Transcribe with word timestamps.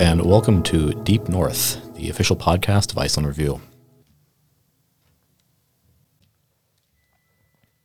And 0.00 0.24
welcome 0.24 0.62
to 0.64 0.92
Deep 1.02 1.28
North, 1.28 1.94
the 1.96 2.08
official 2.08 2.34
podcast 2.34 2.92
of 2.92 2.98
Iceland 2.98 3.28
Review. 3.28 3.60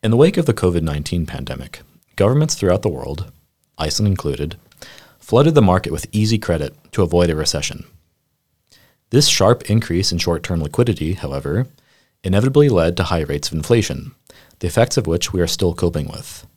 In 0.02 0.12
the 0.12 0.18
wake 0.18 0.38
of 0.38 0.46
the 0.46 0.54
COVID 0.54 0.84
19 0.84 1.26
pandemic, 1.26 1.82
governments 2.16 2.56
throughout 2.56 2.82
the 2.82 2.90
world, 2.90 3.32
Iceland 3.78 4.08
included, 4.08 4.56
flooded 5.20 5.54
the 5.54 5.62
market 5.62 5.92
with 5.92 6.08
easy 6.14 6.38
credit 6.38 6.76
to 6.94 7.04
avoid 7.04 7.30
a 7.30 7.36
recession. 7.36 7.86
This 9.10 9.28
sharp 9.28 9.70
increase 9.70 10.12
in 10.12 10.18
short 10.18 10.44
term 10.44 10.62
liquidity, 10.62 11.14
however, 11.14 11.68
inevitably 12.24 12.70
led 12.70 12.96
to 12.98 13.04
high 13.04 13.22
rates 13.24 13.50
of 13.50 13.54
inflation, 13.56 14.16
the 14.60 14.68
effects 14.68 14.96
of 14.96 15.08
which 15.08 15.34
we 15.34 15.42
are 15.42 15.48
still 15.48 15.74
coping 15.74 16.08
with. 16.08 16.48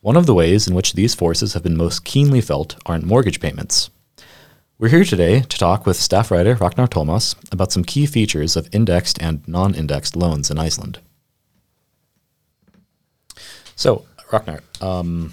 One 0.00 0.16
of 0.16 0.26
the 0.26 0.34
ways 0.34 0.66
in 0.66 0.74
which 0.74 0.94
these 0.94 1.14
forces 1.14 1.52
have 1.52 1.62
been 1.62 1.76
most 1.76 2.04
keenly 2.04 2.40
felt 2.40 2.76
are 2.86 2.94
in 2.96 3.06
mortgage 3.06 3.40
payments. 3.40 3.90
We're 4.78 4.90
here 4.90 5.04
today 5.04 5.40
to 5.40 5.56
talk 5.56 5.86
with 5.86 5.96
staff 5.96 6.30
writer 6.30 6.54
Ragnar 6.54 6.86
Thomas 6.86 7.34
about 7.50 7.72
some 7.72 7.82
key 7.82 8.04
features 8.04 8.56
of 8.56 8.68
indexed 8.72 9.16
and 9.22 9.40
non 9.48 9.74
indexed 9.74 10.14
loans 10.14 10.50
in 10.50 10.58
Iceland. 10.58 10.98
So, 13.74 14.04
Ragnar, 14.30 14.60
um, 14.82 15.32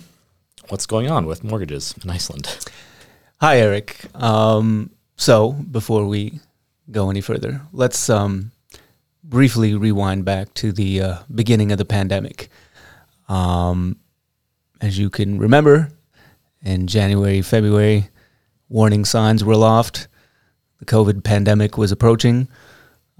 what's 0.70 0.86
going 0.86 1.12
on 1.12 1.26
with 1.26 1.44
mortgages 1.44 1.94
in 2.02 2.10
Iceland? 2.10 2.66
Hi, 3.42 3.58
Eric. 3.58 4.06
Um, 4.16 4.92
so, 5.18 5.52
before 5.52 6.06
we 6.06 6.40
go 6.90 7.10
any 7.10 7.20
further, 7.20 7.64
let's 7.74 8.10
um, 8.10 8.54
briefly 9.26 9.76
rewind 9.76 10.24
back 10.24 10.54
to 10.54 10.72
the 10.72 11.02
uh, 11.02 11.18
beginning 11.36 11.74
of 11.74 11.78
the 11.78 11.86
pandemic. 11.86 12.48
Um, 13.28 13.98
as 14.80 14.98
you 14.98 15.10
can 15.10 15.38
remember, 15.38 15.92
in 16.62 16.88
January, 16.88 17.42
February, 17.42 18.10
warning 18.74 19.06
signs 19.06 19.44
were 19.44 19.54
aloft. 19.54 20.08
The 20.80 20.86
COVID 20.86 21.24
pandemic 21.24 21.78
was 21.78 21.92
approaching. 21.92 22.48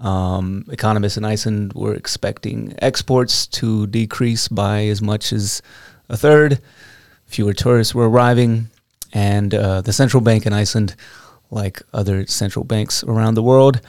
Um, 0.00 0.66
economists 0.68 1.16
in 1.16 1.24
Iceland 1.24 1.72
were 1.74 1.94
expecting 1.94 2.74
exports 2.78 3.46
to 3.58 3.86
decrease 3.86 4.48
by 4.48 4.86
as 4.86 5.00
much 5.00 5.32
as 5.32 5.62
a 6.08 6.16
third. 6.16 6.58
Fewer 7.26 7.54
tourists 7.54 7.94
were 7.94 8.10
arriving, 8.10 8.68
and 9.12 9.54
uh, 9.54 9.80
the 9.80 9.92
central 9.92 10.20
bank 10.20 10.44
in 10.44 10.52
Iceland, 10.52 10.96
like 11.52 11.80
other 11.92 12.26
central 12.26 12.64
banks 12.64 13.04
around 13.04 13.34
the 13.34 13.42
world, 13.42 13.80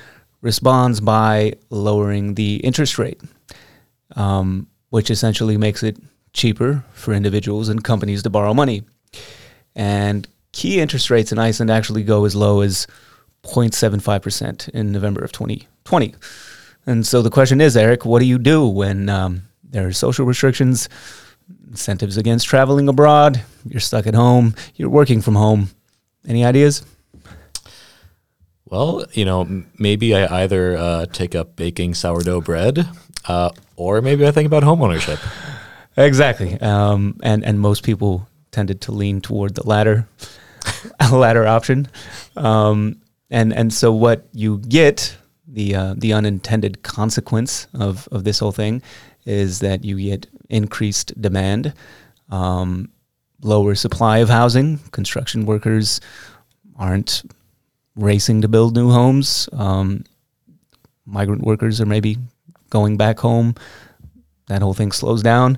responds 0.41 1.02
by 1.02 1.55
lowering 1.71 2.36
the 2.36 2.58
interest 2.58 2.99
rate, 2.99 3.19
um, 4.16 4.67
which 4.91 5.09
essentially 5.09 5.58
makes 5.58 5.81
it 5.81 5.97
cheaper 6.31 6.86
for 6.93 7.11
individuals 7.11 7.69
and 7.69 7.83
companies 7.83 8.21
to 8.21 8.30
borrow 8.30 8.53
money. 8.53 8.83
And 9.75 10.27
key 10.56 10.80
interest 10.80 11.09
rates 11.09 11.31
in 11.31 11.38
Iceland 11.38 11.70
actually 11.70 12.03
go 12.03 12.23
as 12.25 12.36
low 12.36 12.61
as 12.61 12.88
0.75% 13.44 14.70
in 14.70 14.92
November 14.92 15.23
of 15.23 15.31
2020. 15.31 16.16
And 16.88 17.06
so 17.06 17.22
the 17.22 17.30
question 17.30 17.59
is, 17.59 17.75
Eric, 17.75 18.06
what 18.06 18.20
do 18.20 18.25
you 18.25 18.39
do 18.39 18.66
when 18.66 19.09
um, 19.09 19.44
there 19.64 19.86
are 19.86 19.92
social 19.92 20.26
restrictions, 20.26 20.88
incentives 21.70 22.16
against 22.16 22.48
traveling 22.48 22.88
abroad, 22.88 23.44
you're 23.67 23.81
stuck 23.81 24.08
at 24.08 24.14
home, 24.16 24.56
you're 24.76 24.89
working 24.89 25.22
from 25.22 25.36
home? 25.36 25.70
Any 26.26 26.45
ideas? 26.45 26.83
Well, 28.66 29.06
you 29.11 29.26
know, 29.26 29.64
maybe 29.78 30.16
I 30.16 30.44
either 30.44 30.78
uh, 30.78 31.06
take 31.08 31.36
up 31.36 31.56
baking 31.56 31.94
sourdough 31.95 32.42
bread, 32.42 32.88
uh, 33.28 33.50
or 33.76 34.02
maybe 34.02 34.26
I 34.26 34.31
think 34.31 34.48
about 34.48 34.64
homeownership. 34.64 35.20
Exactly, 35.98 36.60
um, 36.60 37.17
and 37.23 37.42
and 37.45 37.58
most 37.58 37.83
people 37.83 38.27
tended 38.52 38.82
to 38.82 38.92
lean 38.92 39.22
toward 39.22 39.55
the 39.55 39.66
latter. 39.66 40.05
latter 41.11 41.45
option. 41.45 41.87
Um, 42.36 43.02
and 43.30 43.53
and 43.53 43.73
so 43.73 43.92
what 43.92 44.27
you 44.33 44.59
get 44.59 45.17
the 45.48 45.76
uh, 45.76 45.93
the 45.98 46.14
unintended 46.14 46.83
consequence 46.83 47.67
of 47.73 48.08
of 48.11 48.23
this 48.23 48.39
whole 48.39 48.52
thing 48.52 48.81
is 49.25 49.59
that 49.59 49.83
you 49.83 49.98
get 49.98 50.27
increased 50.49 51.20
demand, 51.20 51.73
um, 52.30 52.89
lower 53.42 53.75
supply 53.75 54.20
of 54.20 54.30
housing. 54.30 54.77
Construction 54.92 55.45
workers 55.45 55.99
aren't 56.75 57.23
racing 57.95 58.42
to 58.42 58.48
build 58.48 58.75
new 58.75 58.92
homes. 58.92 59.49
Um, 59.54 60.04
migrant 61.05 61.42
workers 61.42 61.81
are 61.81 61.86
maybe 61.86 62.17
going 62.70 62.98
back 62.98 63.20
home. 63.20 63.55
That 64.48 64.61
whole 64.61 64.73
thing 64.73 64.92
slows 64.92 65.23
down. 65.23 65.58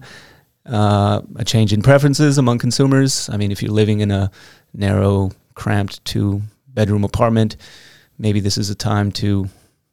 Uh, 0.68 1.22
a 1.38 1.46
change 1.46 1.72
in 1.72 1.82
preferences 1.82 2.38
among 2.38 2.58
consumers. 2.58 3.30
I 3.30 3.38
mean, 3.38 3.52
if 3.52 3.62
you're 3.62 3.72
living 3.72 4.02
in 4.02 4.12
a 4.12 4.30
narrow, 4.74 5.32
cramped 5.54 6.04
two 6.04 6.42
bedroom 6.68 7.04
apartment, 7.04 7.56
maybe 8.18 8.42
this 8.42 8.58
is 8.58 8.70
a 8.70 8.76
time 8.76 9.12
to 9.14 9.48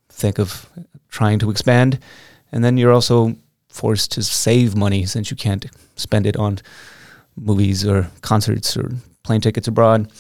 think 0.09 0.39
of 0.39 0.69
trying 1.11 1.39
to 1.39 1.51
expand. 1.51 2.01
And 2.51 2.65
then 2.65 2.77
you're 2.77 2.93
also 2.93 3.37
forced 3.69 4.11
to 4.13 4.23
save 4.23 4.75
money 4.75 5.07
since 5.07 5.31
you 5.31 5.37
can't 5.37 5.67
spend 5.97 6.27
it 6.27 6.37
on 6.37 6.59
movies 7.37 7.87
or 7.87 8.11
concerts 8.21 8.77
or 8.77 8.93
plane 9.23 9.41
tickets 9.41 9.69
abroad. 9.69 10.11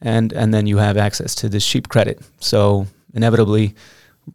And, 0.00 0.32
and 0.32 0.54
then 0.54 0.66
you 0.66 0.76
have 0.78 0.96
access 0.96 1.34
to 1.36 1.48
this 1.48 1.66
cheap 1.66 1.88
credit. 1.88 2.20
So 2.40 2.86
inevitably, 3.14 3.74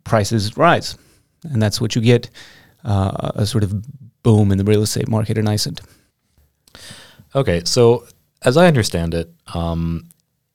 prices 0.03 0.57
rise. 0.57 0.97
And 1.43 1.61
that's 1.61 1.79
what 1.79 1.95
you 1.95 2.01
get 2.01 2.29
uh, 2.83 3.31
a 3.35 3.45
sort 3.45 3.63
of 3.63 3.85
boom 4.23 4.51
in 4.51 4.57
the 4.57 4.63
real 4.63 4.83
estate 4.83 5.07
market 5.07 5.37
in 5.37 5.47
Iceland. 5.47 5.81
Okay, 7.35 7.61
so 7.65 8.07
as 8.41 8.57
I 8.57 8.67
understand 8.67 9.13
it, 9.13 9.33
um, 9.53 10.09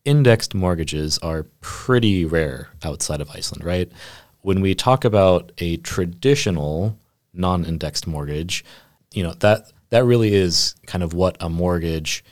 indexed 0.05 0.55
mortgages 0.55 1.19
are 1.19 1.45
pretty 1.61 2.25
rare 2.25 2.69
outside 2.85 3.21
of 3.21 3.31
Iceland, 3.31 3.65
right? 3.65 3.91
When 4.43 4.61
we 4.61 4.75
talk 4.75 5.05
about 5.05 5.53
a 5.59 5.79
traditional 5.79 6.99
non-indexed 7.33 8.07
mortgage, 8.07 8.65
you 9.13 9.23
know 9.23 9.35
that 9.41 9.73
that 9.91 10.05
really 10.05 10.35
is 10.35 10.75
kind 10.87 11.03
of 11.03 11.13
what 11.15 11.37
a 11.41 11.49
mortgage 11.49 12.25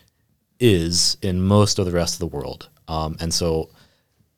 is 0.60 1.16
in 1.22 1.40
most 1.40 1.78
of 1.78 1.86
the 1.86 1.92
rest 1.92 2.14
of 2.14 2.20
the 2.20 2.36
world, 2.36 2.68
um, 2.88 3.16
and 3.20 3.32
so 3.34 3.70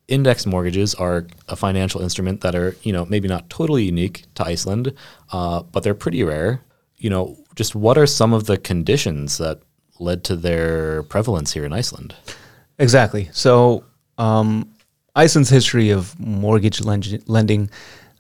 indexed 0.09 0.47
mortgages 0.47 0.95
are 0.95 1.27
a 1.49 1.57
financial 1.57 2.01
instrument 2.01 2.41
that 2.41 2.55
are 2.55 2.77
you 2.83 2.93
know 2.93 3.05
maybe 3.07 3.29
not 3.29 3.51
totally 3.51 3.85
unique 3.85 4.25
to 4.35 4.45
Iceland, 4.45 4.95
uh, 5.33 5.63
but 5.63 5.83
they're 5.83 5.95
pretty 5.95 6.23
rare. 6.25 6.63
You 6.99 7.11
know, 7.11 7.37
just 7.55 7.75
what 7.75 7.99
are 7.99 8.07
some 8.07 8.33
of 8.33 8.47
the 8.47 8.57
conditions 8.57 9.39
that 9.39 9.61
led 9.99 10.25
to 10.25 10.37
their 10.37 11.03
prevalence 11.05 11.53
here 11.53 11.65
in 11.65 11.73
Iceland. 11.73 12.15
Exactly. 12.79 13.29
So, 13.33 13.85
um, 14.19 14.71
Iceland's 15.15 15.49
history 15.49 15.91
of 15.91 16.19
mortgage 16.21 16.83
lending 16.83 17.71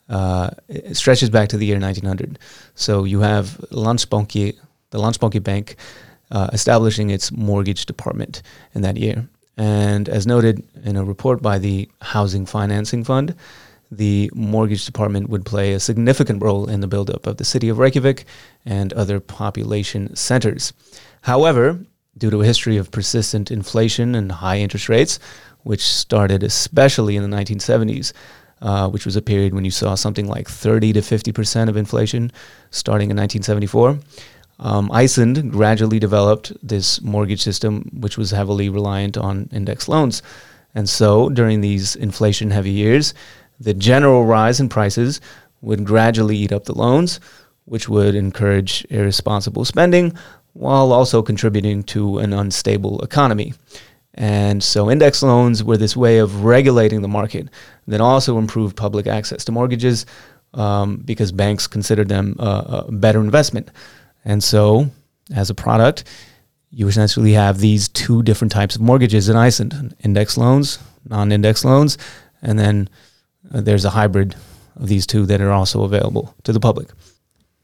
uh, 0.08 0.50
stretches 0.92 1.30
back 1.30 1.48
to 1.50 1.58
the 1.58 1.66
year 1.66 1.78
1900. 1.78 2.38
So 2.74 3.04
you 3.04 3.20
have 3.20 3.58
Landsbanki, 3.70 4.56
the 4.90 4.98
Landsbanki 4.98 5.42
Bank, 5.42 5.76
uh, 6.30 6.48
establishing 6.52 7.10
its 7.10 7.30
mortgage 7.30 7.86
department 7.86 8.42
in 8.74 8.82
that 8.82 8.96
year. 8.96 9.28
And 9.58 10.08
as 10.08 10.26
noted 10.26 10.62
in 10.84 10.96
a 10.96 11.04
report 11.04 11.42
by 11.42 11.58
the 11.58 11.88
Housing 12.00 12.46
Financing 12.46 13.04
Fund, 13.04 13.34
the 13.90 14.30
mortgage 14.34 14.84
department 14.84 15.28
would 15.28 15.44
play 15.44 15.72
a 15.72 15.80
significant 15.80 16.42
role 16.42 16.68
in 16.68 16.80
the 16.80 16.86
buildup 16.86 17.26
of 17.26 17.36
the 17.36 17.44
city 17.44 17.68
of 17.68 17.78
Reykjavik 17.78 18.24
and 18.64 18.92
other 18.92 19.20
population 19.20 20.14
centers. 20.16 20.72
However, 21.22 21.78
due 22.18 22.30
to 22.30 22.42
a 22.42 22.46
history 22.46 22.76
of 22.76 22.90
persistent 22.90 23.50
inflation 23.50 24.14
and 24.14 24.32
high 24.32 24.58
interest 24.58 24.88
rates, 24.88 25.18
which 25.62 25.82
started 25.82 26.42
especially 26.42 27.16
in 27.16 27.28
the 27.28 27.36
1970s, 27.36 28.12
uh, 28.62 28.88
which 28.88 29.04
was 29.04 29.16
a 29.16 29.22
period 29.22 29.52
when 29.52 29.64
you 29.64 29.70
saw 29.70 29.94
something 29.94 30.26
like 30.26 30.48
30 30.48 30.94
to 30.94 31.02
50 31.02 31.32
percent 31.32 31.68
of 31.68 31.76
inflation 31.76 32.32
starting 32.70 33.10
in 33.10 33.16
1974. 33.16 33.98
Um, 34.58 34.90
Iceland 34.90 35.52
gradually 35.52 35.98
developed 35.98 36.52
this 36.66 37.02
mortgage 37.02 37.42
system, 37.42 37.90
which 37.92 38.16
was 38.16 38.30
heavily 38.30 38.70
reliant 38.70 39.18
on 39.18 39.50
index 39.52 39.88
loans. 39.88 40.22
And 40.74 40.88
so, 40.88 41.28
during 41.28 41.60
these 41.60 41.96
inflation 41.96 42.50
heavy 42.50 42.70
years, 42.70 43.12
the 43.60 43.74
general 43.74 44.24
rise 44.24 44.60
in 44.60 44.68
prices 44.68 45.20
would 45.60 45.84
gradually 45.84 46.36
eat 46.36 46.52
up 46.52 46.64
the 46.64 46.76
loans, 46.76 47.20
which 47.64 47.88
would 47.88 48.14
encourage 48.14 48.86
irresponsible 48.90 49.64
spending 49.64 50.16
while 50.52 50.92
also 50.92 51.22
contributing 51.22 51.82
to 51.82 52.18
an 52.18 52.32
unstable 52.32 53.00
economy. 53.02 53.52
And 54.14 54.62
so 54.62 54.90
index 54.90 55.22
loans 55.22 55.62
were 55.62 55.76
this 55.76 55.96
way 55.96 56.18
of 56.18 56.44
regulating 56.44 57.02
the 57.02 57.08
market 57.08 57.48
that 57.86 58.00
also 58.00 58.38
improved 58.38 58.76
public 58.76 59.06
access 59.06 59.44
to 59.44 59.52
mortgages 59.52 60.06
um, 60.54 61.02
because 61.04 61.32
banks 61.32 61.66
considered 61.66 62.08
them 62.08 62.36
a, 62.38 62.86
better 62.90 63.20
investment. 63.20 63.68
And 64.24 64.42
so, 64.42 64.90
as 65.34 65.50
a 65.50 65.54
product, 65.54 66.04
you 66.70 66.88
essentially 66.88 67.32
have 67.32 67.58
these 67.58 67.88
two 67.88 68.22
different 68.22 68.52
types 68.52 68.74
of 68.74 68.80
mortgages 68.80 69.28
in 69.28 69.36
Iceland 69.36 69.94
index 70.00 70.38
loans, 70.38 70.78
non 71.08 71.30
index 71.30 71.64
loans, 71.64 71.98
and 72.42 72.58
then 72.58 72.88
uh, 73.52 73.60
there's 73.60 73.84
a 73.84 73.90
hybrid 73.90 74.36
of 74.76 74.88
these 74.88 75.06
two 75.06 75.26
that 75.26 75.40
are 75.40 75.52
also 75.52 75.84
available 75.84 76.34
to 76.44 76.52
the 76.52 76.60
public. 76.60 76.88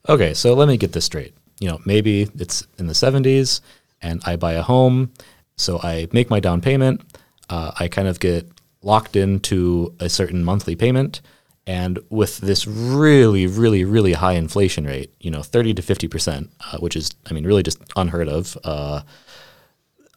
Okay, 0.09 0.33
so 0.33 0.53
let 0.53 0.67
me 0.67 0.77
get 0.77 0.91
this 0.91 1.05
straight 1.05 1.33
you 1.63 1.69
know, 1.69 1.79
maybe 1.85 2.23
it's 2.37 2.67
in 2.77 2.87
the 2.87 2.93
70s 2.93 3.61
and 4.01 4.21
I 4.25 4.35
buy 4.35 4.53
a 4.53 4.61
home. 4.61 5.13
So 5.55 5.79
I 5.81 6.07
make 6.11 6.29
my 6.29 6.41
down 6.41 6.59
payment. 6.59 7.01
uh, 7.49 7.71
I 7.79 7.87
kind 7.87 8.07
of 8.07 8.19
get 8.19 8.49
locked 8.81 9.15
into 9.15 9.95
a 9.99 10.09
certain 10.09 10.43
monthly 10.43 10.75
payment. 10.75 11.21
And 11.65 11.99
with 12.09 12.39
this 12.39 12.67
really, 12.67 13.47
really, 13.47 13.85
really 13.85 14.11
high 14.11 14.33
inflation 14.33 14.85
rate, 14.85 15.13
you 15.21 15.31
know, 15.31 15.41
30 15.41 15.75
to 15.75 15.81
50%, 15.81 16.49
uh, 16.59 16.77
which 16.79 16.97
is, 16.97 17.11
I 17.29 17.33
mean, 17.33 17.45
really 17.45 17.63
just 17.63 17.79
unheard 17.95 18.27
of. 18.27 18.57
Uh, 18.65 19.03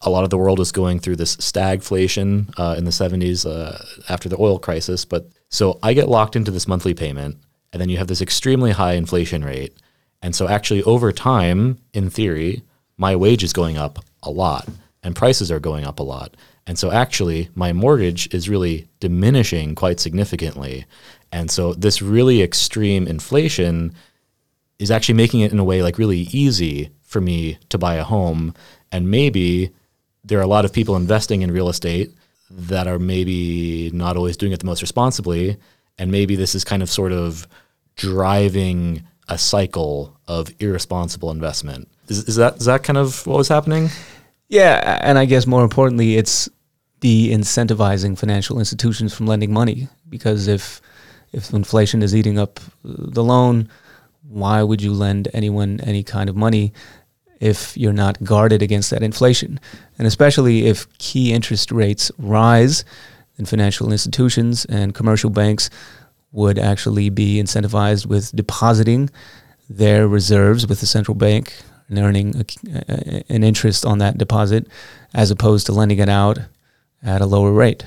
a 0.03 0.11
lot 0.11 0.25
of 0.25 0.31
the 0.31 0.39
world 0.39 0.59
was 0.59 0.73
going 0.73 0.99
through 0.99 1.17
this 1.17 1.37
stagflation 1.37 2.53
uh, 2.59 2.75
in 2.77 2.85
the 2.85 2.91
70s 2.91 3.49
uh, 3.49 3.79
after 4.09 4.29
the 4.29 4.41
oil 4.41 4.59
crisis. 4.59 5.05
But 5.05 5.29
so 5.49 5.79
I 5.83 5.95
get 5.95 6.09
locked 6.09 6.37
into 6.37 6.51
this 6.51 6.69
monthly 6.69 6.95
payment, 6.95 7.39
and 7.73 7.81
then 7.81 7.89
you 7.89 7.99
have 7.99 8.09
this 8.09 8.23
extremely 8.23 8.73
high 8.73 8.95
inflation 8.95 9.45
rate. 9.45 9.77
And 10.23 10.35
so, 10.35 10.49
actually, 10.49 10.83
over 10.85 11.13
time, 11.13 11.79
in 11.93 12.11
theory, 12.11 12.63
my 12.97 13.15
wage 13.15 13.45
is 13.45 13.53
going 13.53 13.77
up 13.77 13.99
a 14.23 14.31
lot 14.31 14.69
and 15.03 15.15
prices 15.15 15.53
are 15.53 15.61
going 15.61 15.85
up 15.85 16.01
a 16.01 16.03
lot. 16.03 16.37
And 16.67 16.79
so, 16.79 16.91
actually, 16.91 17.49
my 17.55 17.73
mortgage 17.73 18.33
is 18.35 18.49
really 18.49 18.89
diminishing 18.99 19.75
quite 19.75 20.01
significantly. 20.01 20.85
And 21.31 21.51
so, 21.51 21.75
this 21.75 22.03
really 22.03 22.43
extreme 22.43 23.07
inflation 23.07 23.95
is 24.79 24.91
actually 24.91 25.15
making 25.15 25.41
it 25.41 25.53
in 25.53 25.59
a 25.59 25.65
way 25.65 25.83
like 25.83 25.99
really 25.99 26.29
easy 26.33 26.91
for 27.03 27.21
me 27.21 27.59
to 27.69 27.79
buy 27.79 27.95
a 27.95 28.05
home. 28.05 28.53
And 28.91 29.11
maybe 29.11 29.73
there 30.27 30.39
are 30.39 30.43
a 30.43 30.49
lot 30.49 30.65
of 30.65 30.73
people 30.73 30.97
investing 30.97 31.43
in 31.43 31.51
real 31.51 31.69
estate 31.69 32.13
that 32.51 32.87
are 32.87 32.99
maybe 32.99 33.91
not 33.93 34.17
always 34.17 34.37
doing 34.37 34.53
it 34.53 34.61
the 34.61 34.67
most 34.67 34.83
responsibly. 34.83 35.57
And 35.99 36.11
maybe 36.11 36.37
this 36.37 36.55
is 36.55 36.65
kind 36.65 36.83
of 36.83 36.91
sort 36.91 37.13
of 37.13 37.47
driving 37.95 39.05
a 39.29 39.39
cycle 39.39 40.17
of 40.29 40.53
irresponsible 40.61 41.31
investment. 41.31 41.89
Is, 42.09 42.29
is 42.29 42.37
that 42.37 42.57
is 42.57 42.67
that 42.67 42.85
kind 42.85 42.99
of 42.99 43.27
what 43.27 43.39
was 43.39 43.49
happening? 43.49 43.89
Yeah, 44.49 45.01
and 45.03 45.19
I 45.19 45.25
guess 45.25 45.47
more 45.47 45.65
importantly, 45.65 46.17
it's 46.17 46.49
de-incentivizing 47.01 48.17
financial 48.17 48.59
institutions 48.59 49.13
from 49.13 49.27
lending 49.27 49.53
money 49.53 49.89
because 50.09 50.47
if 50.47 50.81
if 51.33 51.53
inflation 51.53 52.03
is 52.03 52.15
eating 52.15 52.39
up 52.39 52.61
the 52.85 53.25
loan, 53.25 53.69
why 54.29 54.63
would 54.63 54.81
you 54.81 54.93
lend 54.93 55.29
anyone 55.35 55.81
any 55.81 56.03
kind 56.03 56.29
of 56.31 56.37
money 56.37 56.73
if 57.41 57.77
you're 57.77 57.93
not 57.93 58.23
guarded 58.23 58.63
against 58.63 58.91
that 58.91 59.03
inflation? 59.03 59.61
And 59.99 60.07
especially 60.07 60.67
if 60.67 60.87
key 60.99 61.33
interest 61.33 61.71
rates 61.71 62.11
rise, 62.19 62.85
then 63.37 63.47
financial 63.47 63.93
institutions 63.93 64.65
and 64.67 64.95
commercial 64.95 65.31
banks 65.31 65.71
would 66.33 66.59
actually 66.59 67.11
be 67.11 67.41
incentivized 67.41 68.07
with 68.07 68.35
depositing 68.35 69.11
their 69.69 70.07
reserves 70.07 70.67
with 70.67 70.81
the 70.81 70.87
central 70.87 71.15
bank 71.15 71.55
and 71.89 71.99
earning 71.99 72.37
a, 72.37 72.45
a, 72.89 73.25
an 73.29 73.45
interest 73.45 73.85
on 73.85 73.99
that 73.99 74.19
deposit 74.19 74.67
as 75.15 75.31
opposed 75.31 75.67
to 75.67 75.73
lending 75.73 75.99
it 75.99 76.09
out 76.09 76.39
at 77.03 77.21
a 77.21 77.27
lower 77.27 77.53
rate. 77.53 77.87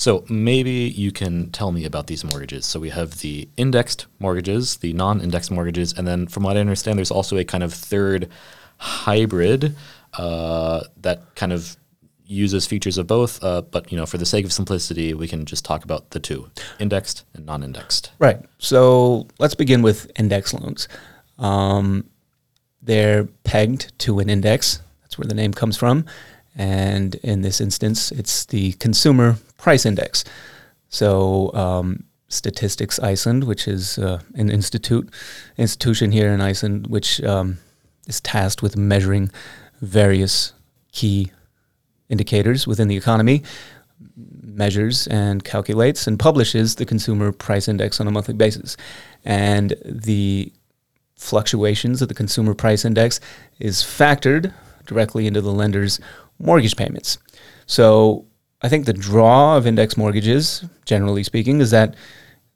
So 0.00 0.24
maybe 0.30 0.70
you 0.70 1.12
can 1.12 1.50
tell 1.50 1.72
me 1.72 1.84
about 1.84 2.06
these 2.06 2.24
mortgages. 2.24 2.64
So 2.64 2.80
we 2.80 2.88
have 2.88 3.18
the 3.18 3.50
indexed 3.58 4.06
mortgages, 4.18 4.78
the 4.78 4.94
non-indexed 4.94 5.50
mortgages, 5.50 5.92
and 5.92 6.08
then 6.08 6.26
from 6.26 6.42
what 6.44 6.56
I 6.56 6.60
understand, 6.60 6.96
there's 6.96 7.10
also 7.10 7.36
a 7.36 7.44
kind 7.44 7.62
of 7.62 7.74
third 7.74 8.30
hybrid 8.78 9.76
uh, 10.14 10.84
that 11.02 11.34
kind 11.34 11.52
of 11.52 11.76
uses 12.24 12.66
features 12.66 12.96
of 12.96 13.06
both. 13.06 13.44
Uh, 13.44 13.60
but 13.60 13.92
you 13.92 13.98
know, 13.98 14.06
for 14.06 14.16
the 14.16 14.24
sake 14.24 14.46
of 14.46 14.54
simplicity, 14.54 15.12
we 15.12 15.28
can 15.28 15.44
just 15.44 15.66
talk 15.66 15.84
about 15.84 16.12
the 16.12 16.18
two: 16.18 16.48
indexed 16.78 17.24
and 17.34 17.44
non-indexed. 17.44 18.10
Right. 18.18 18.40
So 18.56 19.28
let's 19.38 19.54
begin 19.54 19.82
with 19.82 20.10
index 20.18 20.54
loans. 20.54 20.88
Um, 21.38 22.08
they're 22.80 23.24
pegged 23.44 23.92
to 23.98 24.18
an 24.20 24.30
index. 24.30 24.80
That's 25.02 25.18
where 25.18 25.28
the 25.28 25.34
name 25.34 25.52
comes 25.52 25.76
from. 25.76 26.06
And 26.60 27.14
in 27.22 27.40
this 27.40 27.58
instance, 27.58 28.12
it's 28.12 28.44
the 28.44 28.72
consumer 28.72 29.36
price 29.56 29.86
index. 29.86 30.24
So, 30.90 31.50
um, 31.54 32.04
Statistics 32.28 32.98
Iceland, 32.98 33.44
which 33.44 33.66
is 33.66 33.98
uh, 33.98 34.20
an 34.34 34.50
institute 34.50 35.08
institution 35.56 36.12
here 36.12 36.28
in 36.34 36.42
Iceland, 36.42 36.88
which 36.88 37.24
um, 37.24 37.56
is 38.06 38.20
tasked 38.20 38.62
with 38.62 38.76
measuring 38.76 39.30
various 39.80 40.52
key 40.92 41.32
indicators 42.10 42.66
within 42.66 42.88
the 42.88 42.96
economy, 42.96 43.42
measures 44.42 45.06
and 45.06 45.42
calculates 45.42 46.06
and 46.06 46.18
publishes 46.18 46.74
the 46.74 46.84
consumer 46.84 47.32
price 47.32 47.68
index 47.68 48.00
on 48.00 48.06
a 48.06 48.10
monthly 48.10 48.34
basis. 48.34 48.76
And 49.24 49.74
the 49.82 50.52
fluctuations 51.16 52.02
of 52.02 52.08
the 52.08 52.14
consumer 52.14 52.54
price 52.54 52.84
index 52.84 53.18
is 53.58 53.82
factored 53.82 54.52
directly 54.84 55.26
into 55.26 55.40
the 55.40 55.52
lender's 55.52 56.00
mortgage 56.40 56.76
payments. 56.76 57.18
So 57.66 58.26
I 58.62 58.68
think 58.68 58.86
the 58.86 58.92
draw 58.92 59.56
of 59.56 59.66
index 59.66 59.96
mortgages, 59.96 60.64
generally 60.84 61.22
speaking, 61.22 61.60
is 61.60 61.70
that 61.70 61.94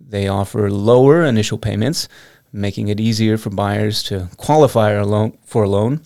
they 0.00 0.28
offer 0.28 0.70
lower 0.70 1.24
initial 1.24 1.58
payments, 1.58 2.08
making 2.52 2.88
it 2.88 3.00
easier 3.00 3.36
for 3.36 3.50
buyers 3.50 4.02
to 4.04 4.28
qualify 4.36 4.90
a 4.92 5.04
loan, 5.04 5.36
for 5.44 5.64
a 5.64 5.68
loan 5.68 6.02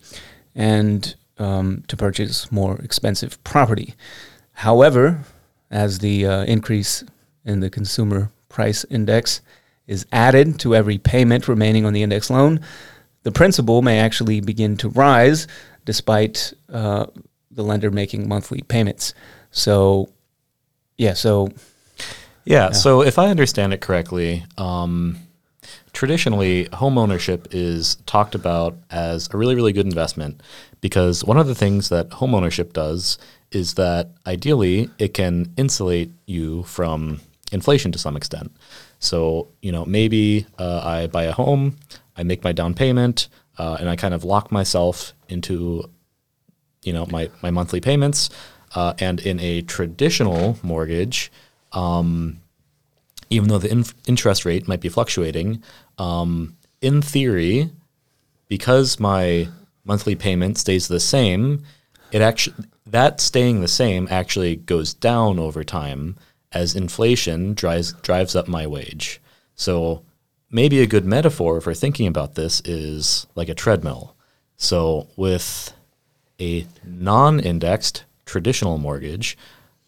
and 0.54 1.14
um, 1.38 1.84
to 1.88 1.96
purchase 1.96 2.50
more 2.50 2.76
expensive 2.76 3.42
property. 3.44 3.94
However, 4.52 5.24
as 5.70 5.98
the 5.98 6.26
uh, 6.26 6.44
increase 6.44 7.04
in 7.44 7.60
the 7.60 7.70
consumer 7.70 8.30
price 8.48 8.84
index 8.90 9.40
is 9.86 10.06
added 10.12 10.58
to 10.60 10.74
every 10.74 10.98
payment 10.98 11.48
remaining 11.48 11.84
on 11.84 11.92
the 11.92 12.02
index 12.02 12.30
loan, 12.30 12.60
the 13.22 13.32
principal 13.32 13.82
may 13.82 13.98
actually 13.98 14.40
begin 14.40 14.76
to 14.76 14.88
rise 14.90 15.46
despite 15.84 16.52
uh, 16.72 17.06
the 17.58 17.64
lender 17.64 17.90
making 17.90 18.28
monthly 18.28 18.62
payments. 18.62 19.12
So, 19.50 20.08
yeah, 20.96 21.12
so. 21.12 21.48
Yeah, 22.44 22.68
yeah. 22.68 22.70
so 22.70 23.02
if 23.02 23.18
I 23.18 23.26
understand 23.28 23.74
it 23.74 23.80
correctly, 23.80 24.46
um, 24.56 25.18
traditionally 25.92 26.68
home 26.72 26.96
ownership 26.96 27.48
is 27.50 27.96
talked 28.06 28.36
about 28.36 28.78
as 28.90 29.28
a 29.34 29.36
really, 29.36 29.56
really 29.56 29.72
good 29.72 29.86
investment 29.86 30.40
because 30.80 31.24
one 31.24 31.36
of 31.36 31.48
the 31.48 31.54
things 31.54 31.88
that 31.88 32.12
home 32.12 32.34
ownership 32.34 32.72
does 32.72 33.18
is 33.50 33.74
that 33.74 34.12
ideally 34.24 34.88
it 34.98 35.12
can 35.12 35.52
insulate 35.56 36.12
you 36.26 36.62
from 36.62 37.20
inflation 37.50 37.90
to 37.90 37.98
some 37.98 38.16
extent. 38.16 38.52
So, 39.00 39.48
you 39.62 39.72
know, 39.72 39.84
maybe 39.84 40.46
uh, 40.58 40.80
I 40.84 41.08
buy 41.08 41.24
a 41.24 41.32
home, 41.32 41.76
I 42.16 42.22
make 42.22 42.44
my 42.44 42.52
down 42.52 42.74
payment, 42.74 43.28
uh, 43.58 43.78
and 43.80 43.90
I 43.90 43.96
kind 43.96 44.14
of 44.14 44.22
lock 44.22 44.52
myself 44.52 45.12
into, 45.28 45.90
you 46.82 46.92
know, 46.92 47.06
my, 47.06 47.30
my 47.42 47.50
monthly 47.50 47.80
payments. 47.80 48.30
Uh, 48.74 48.92
and 48.98 49.20
in 49.20 49.40
a 49.40 49.62
traditional 49.62 50.58
mortgage, 50.62 51.32
um, 51.72 52.38
even 53.30 53.48
though 53.48 53.58
the 53.58 53.70
in- 53.70 53.84
interest 54.06 54.44
rate 54.44 54.68
might 54.68 54.80
be 54.80 54.88
fluctuating, 54.88 55.62
um, 55.96 56.56
in 56.80 57.00
theory, 57.02 57.70
because 58.48 59.00
my 59.00 59.48
monthly 59.84 60.14
payment 60.14 60.58
stays 60.58 60.88
the 60.88 61.00
same, 61.00 61.64
it 62.12 62.22
actually 62.22 62.56
that 62.86 63.20
staying 63.20 63.60
the 63.60 63.68
same 63.68 64.08
actually 64.10 64.56
goes 64.56 64.94
down 64.94 65.38
over 65.38 65.62
time 65.62 66.16
as 66.52 66.74
inflation 66.74 67.54
drives 67.54 67.92
drives 67.94 68.34
up 68.34 68.48
my 68.48 68.66
wage. 68.66 69.20
So 69.54 70.04
maybe 70.50 70.80
a 70.80 70.86
good 70.86 71.04
metaphor 71.04 71.60
for 71.60 71.74
thinking 71.74 72.06
about 72.06 72.34
this 72.34 72.60
is 72.64 73.26
like 73.34 73.48
a 73.48 73.54
treadmill. 73.54 74.16
So 74.56 75.08
with 75.16 75.74
a 76.40 76.66
non-indexed 76.84 78.04
traditional 78.24 78.78
mortgage, 78.78 79.36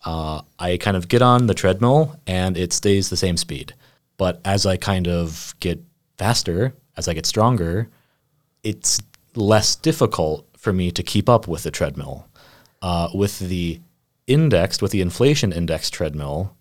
uh, 0.04 0.42
I 0.59 0.76
kind 0.76 0.97
of 0.97 1.09
get 1.09 1.23
on 1.23 1.47
the 1.47 1.54
treadmill 1.54 2.19
and 2.26 2.57
it 2.57 2.73
stays 2.73 3.11
the 3.11 3.16
same 3.16 3.37
speed. 3.37 3.75
But 4.16 4.40
as 4.45 4.66
I 4.66 4.76
kind 4.76 5.09
of 5.09 5.54
get 5.61 5.83
faster, 6.19 6.75
as 6.97 7.09
I 7.09 7.14
get 7.14 7.26
stronger, 7.26 7.88
it's 8.62 9.00
less 9.35 9.76
difficult 9.76 10.47
for 10.57 10.73
me 10.73 10.90
to 10.90 11.02
keep 11.02 11.28
up 11.28 11.47
with 11.47 11.62
the 11.62 11.71
treadmill. 11.71 12.26
Uh, 12.83 13.09
with 13.14 13.38
the 13.38 13.80
indexed, 14.26 14.80
with 14.80 14.90
the 14.90 15.00
inflation 15.00 15.52
index 15.52 15.90
treadmill, 15.90 16.57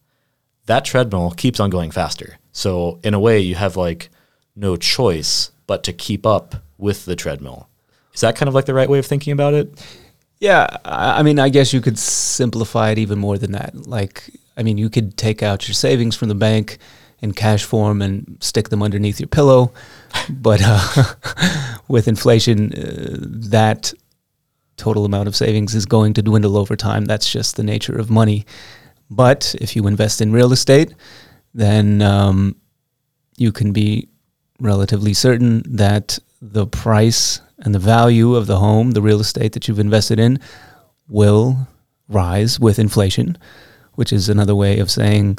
that 0.65 0.85
treadmill 0.85 1.31
keeps 1.31 1.59
on 1.59 1.69
going 1.69 1.91
faster. 1.91 2.37
So 2.51 2.99
in 3.03 3.13
a 3.13 3.19
way, 3.19 3.39
you 3.39 3.55
have 3.55 3.77
like 3.77 4.09
no 4.55 4.75
choice 4.75 5.51
but 5.65 5.83
to 5.83 5.93
keep 5.93 6.25
up 6.25 6.55
with 6.77 7.05
the 7.05 7.15
treadmill. 7.15 7.68
Is 8.13 8.21
that 8.21 8.35
kind 8.35 8.47
of 8.47 8.55
like 8.55 8.65
the 8.65 8.73
right 8.73 8.89
way 8.89 8.99
of 8.99 9.05
thinking 9.05 9.33
about 9.33 9.53
it? 9.53 9.73
Yeah, 10.39 10.67
I 10.85 11.21
mean, 11.21 11.37
I 11.37 11.49
guess 11.49 11.73
you 11.73 11.81
could 11.81 11.99
simplify 11.99 12.91
it 12.91 12.97
even 12.97 13.19
more 13.19 13.37
than 13.37 13.51
that. 13.51 13.87
Like, 13.87 14.29
I 14.55 14.63
mean, 14.63 14.77
you 14.77 14.89
could 14.89 15.17
take 15.17 15.43
out 15.43 15.67
your 15.67 15.75
savings 15.75 16.15
from 16.15 16.29
the 16.29 16.35
bank 16.35 16.77
in 17.21 17.33
cash 17.33 17.65
form 17.65 18.01
and 18.01 18.37
stick 18.39 18.69
them 18.69 18.81
underneath 18.81 19.19
your 19.19 19.27
pillow, 19.27 19.73
but 20.29 20.61
uh, 20.63 21.77
with 21.87 22.07
inflation, 22.07 22.73
uh, 22.73 23.17
that 23.49 23.93
total 24.77 25.05
amount 25.05 25.27
of 25.27 25.35
savings 25.35 25.75
is 25.75 25.85
going 25.85 26.13
to 26.13 26.21
dwindle 26.21 26.57
over 26.57 26.75
time. 26.75 27.05
That's 27.05 27.29
just 27.29 27.57
the 27.57 27.63
nature 27.63 27.97
of 27.97 28.09
money. 28.09 28.45
But 29.09 29.55
if 29.59 29.75
you 29.75 29.87
invest 29.87 30.21
in 30.21 30.31
real 30.31 30.53
estate, 30.53 30.93
then 31.53 32.01
um, 32.01 32.55
you 33.37 33.51
can 33.51 33.71
be 33.73 34.08
relatively 34.59 35.13
certain 35.13 35.63
that 35.65 36.19
the 36.41 36.67
price 36.67 37.41
and 37.59 37.75
the 37.75 37.79
value 37.79 38.35
of 38.35 38.47
the 38.47 38.57
home, 38.57 38.91
the 38.91 39.01
real 39.01 39.19
estate 39.19 39.53
that 39.53 39.67
you've 39.67 39.79
invested 39.79 40.19
in, 40.19 40.39
will 41.07 41.67
rise 42.07 42.59
with 42.59 42.79
inflation, 42.79 43.37
which 43.93 44.13
is 44.13 44.29
another 44.29 44.55
way 44.55 44.79
of 44.79 44.89
saying 44.89 45.37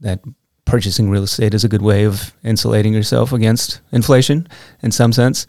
that 0.00 0.20
purchasing 0.64 1.10
real 1.10 1.22
estate 1.22 1.54
is 1.54 1.64
a 1.64 1.68
good 1.68 1.82
way 1.82 2.04
of 2.04 2.32
insulating 2.44 2.92
yourself 2.92 3.32
against 3.32 3.80
inflation 3.90 4.48
in 4.82 4.90
some 4.90 5.12
sense. 5.12 5.46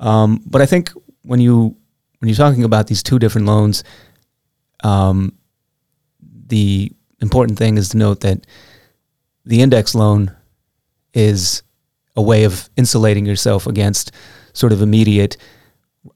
Um, 0.00 0.42
but 0.46 0.60
I 0.60 0.66
think 0.66 0.92
when 1.22 1.40
you 1.40 1.76
when 2.18 2.28
you're 2.28 2.36
talking 2.36 2.64
about 2.64 2.86
these 2.86 3.02
two 3.02 3.18
different 3.18 3.46
loans, 3.46 3.84
um, 4.82 5.36
the 6.46 6.90
important 7.20 7.58
thing 7.58 7.76
is 7.76 7.90
to 7.90 7.98
note 7.98 8.20
that 8.20 8.46
the 9.44 9.60
index 9.60 9.94
loan 9.94 10.34
is 11.12 11.62
a 12.16 12.22
way 12.22 12.44
of 12.44 12.68
insulating 12.76 13.26
yourself 13.26 13.66
against 13.66 14.12
sort 14.52 14.72
of 14.72 14.82
immediate 14.82 15.36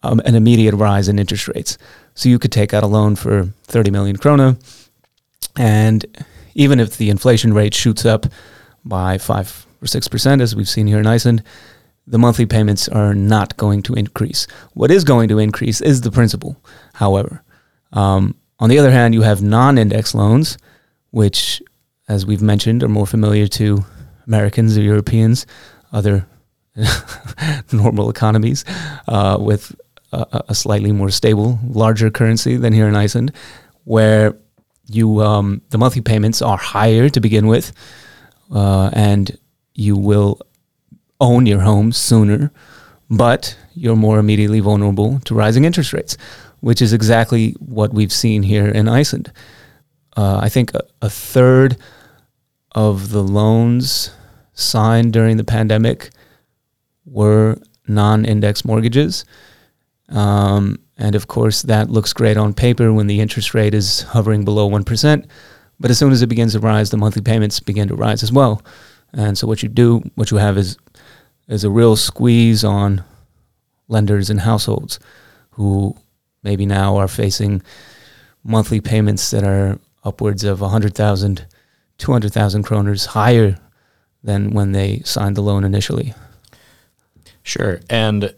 um, 0.02 0.20
an 0.26 0.34
immediate 0.34 0.74
rise 0.74 1.08
in 1.08 1.18
interest 1.18 1.48
rates. 1.48 1.78
So 2.14 2.28
you 2.28 2.38
could 2.38 2.52
take 2.52 2.74
out 2.74 2.82
a 2.82 2.86
loan 2.86 3.16
for 3.16 3.44
30 3.64 3.90
million 3.90 4.16
krona, 4.16 4.60
and 5.56 6.04
even 6.54 6.78
if 6.80 6.96
the 6.96 7.08
inflation 7.10 7.54
rate 7.54 7.74
shoots 7.74 8.04
up 8.04 8.26
by 8.84 9.18
five 9.18 9.66
or 9.82 9.86
six 9.86 10.08
percent, 10.08 10.42
as 10.42 10.54
we've 10.54 10.68
seen 10.68 10.86
here 10.86 10.98
in 10.98 11.06
Iceland, 11.06 11.42
the 12.06 12.18
monthly 12.18 12.46
payments 12.46 12.88
are 12.88 13.14
not 13.14 13.56
going 13.56 13.82
to 13.82 13.94
increase. 13.94 14.46
What 14.74 14.90
is 14.90 15.04
going 15.04 15.28
to 15.28 15.38
increase 15.38 15.80
is 15.80 16.00
the 16.00 16.10
principal, 16.10 16.56
however. 16.94 17.42
Um, 17.92 18.34
on 18.58 18.70
the 18.70 18.78
other 18.78 18.90
hand, 18.90 19.14
you 19.14 19.22
have 19.22 19.42
non 19.42 19.78
index 19.78 20.14
loans, 20.14 20.58
which, 21.10 21.62
as 22.08 22.26
we've 22.26 22.42
mentioned, 22.42 22.82
are 22.82 22.88
more 22.88 23.06
familiar 23.06 23.46
to 23.48 23.84
Americans 24.26 24.76
or 24.76 24.82
Europeans, 24.82 25.46
other 25.92 26.26
normal 27.72 28.10
economies, 28.10 28.64
uh, 29.08 29.36
with 29.40 29.74
a, 30.12 30.44
a, 30.48 30.54
slightly 30.54 30.92
more 30.92 31.10
stable, 31.10 31.58
larger 31.66 32.10
currency 32.10 32.56
than 32.56 32.72
here 32.72 32.88
in 32.88 32.96
Iceland, 32.96 33.32
where 33.84 34.36
you 34.86 35.20
um, 35.22 35.60
the 35.70 35.78
monthly 35.78 36.02
payments 36.02 36.40
are 36.40 36.56
higher 36.56 37.08
to 37.08 37.20
begin 37.20 37.46
with, 37.46 37.72
uh, 38.54 38.90
and 38.92 39.36
you 39.74 39.96
will 39.96 40.40
own 41.20 41.46
your 41.46 41.60
home 41.60 41.92
sooner, 41.92 42.50
but 43.10 43.56
you're 43.74 43.96
more 43.96 44.18
immediately 44.18 44.60
vulnerable 44.60 45.20
to 45.20 45.34
rising 45.34 45.64
interest 45.64 45.92
rates, 45.92 46.16
which 46.60 46.80
is 46.80 46.92
exactly 46.92 47.52
what 47.58 47.92
we've 47.92 48.12
seen 48.12 48.42
here 48.42 48.66
in 48.66 48.88
Iceland. 48.88 49.32
Uh, 50.16 50.40
I 50.42 50.48
think 50.48 50.74
a, 50.74 50.82
a, 51.02 51.10
third 51.10 51.76
of 52.72 53.10
the 53.10 53.22
loans 53.22 54.10
signed 54.58 55.12
during 55.12 55.36
the 55.36 55.44
pandemic 55.44 56.10
were 57.06 57.56
non 57.86 58.24
index 58.24 58.64
mortgages. 58.64 59.24
Um, 60.08 60.78
and 60.96 61.14
of 61.14 61.28
course, 61.28 61.62
that 61.62 61.90
looks 61.90 62.12
great 62.12 62.36
on 62.36 62.52
paper 62.52 62.92
when 62.92 63.06
the 63.06 63.20
interest 63.20 63.54
rate 63.54 63.74
is 63.74 64.02
hovering 64.02 64.44
below 64.44 64.68
1%. 64.68 65.26
But 65.78 65.90
as 65.90 65.98
soon 65.98 66.12
as 66.12 66.22
it 66.22 66.26
begins 66.26 66.54
to 66.54 66.60
rise, 66.60 66.90
the 66.90 66.96
monthly 66.96 67.22
payments 67.22 67.60
begin 67.60 67.88
to 67.88 67.94
rise 67.94 68.22
as 68.22 68.32
well. 68.32 68.62
And 69.12 69.38
so 69.38 69.46
what 69.46 69.62
you 69.62 69.68
do, 69.68 70.02
what 70.16 70.30
you 70.30 70.38
have 70.38 70.58
is 70.58 70.76
is 71.46 71.64
a 71.64 71.70
real 71.70 71.96
squeeze 71.96 72.62
on 72.62 73.02
lenders 73.88 74.28
and 74.28 74.40
households 74.40 75.00
who 75.52 75.96
maybe 76.42 76.66
now 76.66 76.96
are 76.96 77.08
facing 77.08 77.62
monthly 78.44 78.82
payments 78.82 79.30
that 79.30 79.44
are 79.44 79.78
upwards 80.04 80.44
of 80.44 80.60
100,000, 80.60 81.46
200,000 81.96 82.64
kroners 82.66 83.06
higher 83.06 83.56
than 84.22 84.50
when 84.50 84.72
they 84.72 85.00
signed 85.04 85.36
the 85.36 85.42
loan 85.42 85.64
initially. 85.64 86.14
Sure. 87.42 87.80
And 87.88 88.34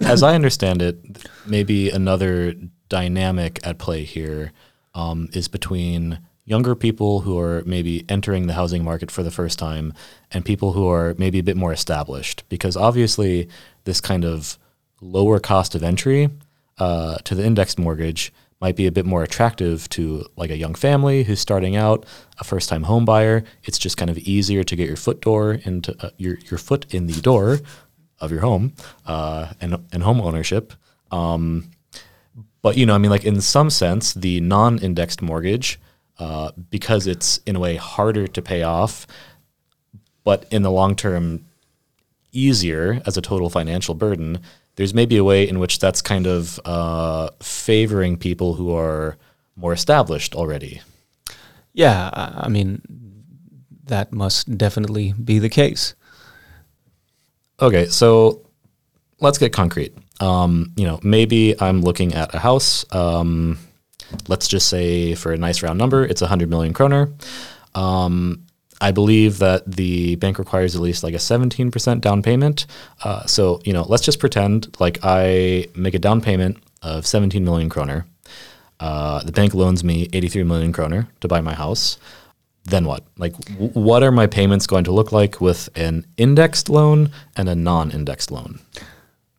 as 0.00 0.22
I 0.22 0.34
understand 0.34 0.82
it, 0.82 0.98
maybe 1.46 1.90
another 1.90 2.54
dynamic 2.88 3.60
at 3.64 3.78
play 3.78 4.04
here 4.04 4.52
um, 4.94 5.28
is 5.32 5.48
between 5.48 6.18
younger 6.44 6.74
people 6.74 7.20
who 7.20 7.38
are 7.38 7.62
maybe 7.64 8.04
entering 8.08 8.46
the 8.46 8.52
housing 8.52 8.84
market 8.84 9.10
for 9.10 9.22
the 9.22 9.30
first 9.30 9.58
time 9.58 9.94
and 10.30 10.44
people 10.44 10.72
who 10.72 10.88
are 10.88 11.14
maybe 11.16 11.38
a 11.38 11.42
bit 11.42 11.56
more 11.56 11.72
established 11.72 12.44
because 12.48 12.76
obviously 12.76 13.48
this 13.84 14.00
kind 14.00 14.24
of 14.24 14.58
lower 15.00 15.38
cost 15.38 15.74
of 15.74 15.82
entry 15.82 16.28
uh, 16.78 17.16
to 17.24 17.34
the 17.34 17.44
indexed 17.44 17.78
mortgage 17.78 18.32
might 18.60 18.76
be 18.76 18.86
a 18.86 18.92
bit 18.92 19.04
more 19.04 19.22
attractive 19.22 19.88
to 19.90 20.24
like 20.36 20.50
a 20.50 20.56
young 20.56 20.74
family 20.74 21.24
who's 21.24 21.40
starting 21.40 21.76
out 21.76 22.06
a 22.38 22.44
first 22.44 22.68
time 22.68 22.84
home 22.84 23.04
buyer 23.04 23.44
it's 23.64 23.78
just 23.78 23.96
kind 23.96 24.10
of 24.10 24.18
easier 24.18 24.64
to 24.64 24.76
get 24.76 24.86
your 24.86 24.96
foot 24.96 25.20
door 25.20 25.54
into 25.64 25.94
uh, 26.04 26.10
your, 26.16 26.38
your 26.50 26.58
foot 26.58 26.92
in 26.94 27.06
the 27.06 27.20
door 27.20 27.60
of 28.20 28.30
your 28.30 28.40
home 28.40 28.72
uh, 29.06 29.52
and, 29.60 29.76
and 29.92 30.02
home 30.02 30.20
ownership 30.20 30.72
um, 31.10 31.70
but 32.62 32.76
you 32.76 32.86
know 32.86 32.94
i 32.94 32.98
mean 32.98 33.10
like 33.10 33.24
in 33.24 33.40
some 33.40 33.70
sense 33.70 34.14
the 34.14 34.40
non-indexed 34.40 35.20
mortgage 35.20 35.78
uh, 36.18 36.52
because 36.70 37.06
it's 37.06 37.38
in 37.38 37.56
a 37.56 37.60
way 37.60 37.76
harder 37.76 38.26
to 38.28 38.40
pay 38.40 38.62
off, 38.62 39.06
but 40.22 40.46
in 40.50 40.62
the 40.62 40.70
long 40.70 40.94
term 40.94 41.44
easier 42.30 43.02
as 43.06 43.16
a 43.16 43.22
total 43.22 43.50
financial 43.50 43.94
burden. 43.94 44.40
There's 44.76 44.94
maybe 44.94 45.16
a 45.16 45.24
way 45.24 45.48
in 45.48 45.58
which 45.58 45.78
that's 45.78 46.02
kind 46.02 46.26
of 46.26 46.58
uh, 46.64 47.30
favoring 47.40 48.16
people 48.16 48.54
who 48.54 48.74
are 48.74 49.16
more 49.56 49.72
established 49.72 50.34
already. 50.34 50.80
Yeah, 51.72 52.10
I 52.12 52.48
mean, 52.48 52.82
that 53.86 54.12
must 54.12 54.56
definitely 54.56 55.12
be 55.12 55.38
the 55.38 55.48
case. 55.48 55.94
Okay, 57.60 57.86
so 57.86 58.42
let's 59.20 59.38
get 59.38 59.52
concrete. 59.52 59.96
Um, 60.20 60.72
you 60.76 60.86
know, 60.86 60.98
maybe 61.02 61.60
I'm 61.60 61.82
looking 61.82 62.14
at 62.14 62.34
a 62.34 62.38
house. 62.38 62.84
Um, 62.92 63.58
let's 64.28 64.48
just 64.48 64.68
say 64.68 65.14
for 65.14 65.32
a 65.32 65.36
nice 65.36 65.62
round 65.62 65.78
number, 65.78 66.04
it's 66.04 66.20
100 66.20 66.48
million 66.48 66.72
kroner. 66.72 67.12
Um, 67.74 68.46
I 68.84 68.90
believe 68.90 69.38
that 69.38 69.62
the 69.66 70.16
bank 70.16 70.38
requires 70.38 70.76
at 70.76 70.82
least 70.82 71.02
like 71.02 71.14
a 71.14 71.16
17% 71.16 72.02
down 72.02 72.22
payment. 72.22 72.66
Uh, 73.02 73.24
so, 73.24 73.62
you 73.64 73.72
know, 73.72 73.84
let's 73.88 74.04
just 74.04 74.18
pretend 74.18 74.76
like 74.78 74.98
I 75.02 75.68
make 75.74 75.94
a 75.94 75.98
down 75.98 76.20
payment 76.20 76.58
of 76.82 77.06
17 77.06 77.42
million 77.42 77.70
kroner. 77.70 78.04
Uh, 78.78 79.24
the 79.24 79.32
bank 79.32 79.54
loans 79.54 79.82
me 79.82 80.10
83 80.12 80.42
million 80.42 80.70
kroner 80.70 81.08
to 81.22 81.28
buy 81.28 81.40
my 81.40 81.54
house. 81.54 81.96
Then 82.64 82.84
what? 82.84 83.04
Like, 83.16 83.34
w- 83.52 83.70
what 83.70 84.02
are 84.02 84.12
my 84.12 84.26
payments 84.26 84.66
going 84.66 84.84
to 84.84 84.92
look 84.92 85.12
like 85.12 85.40
with 85.40 85.70
an 85.74 86.06
indexed 86.18 86.68
loan 86.68 87.10
and 87.38 87.48
a 87.48 87.54
non 87.54 87.90
indexed 87.90 88.30
loan? 88.30 88.60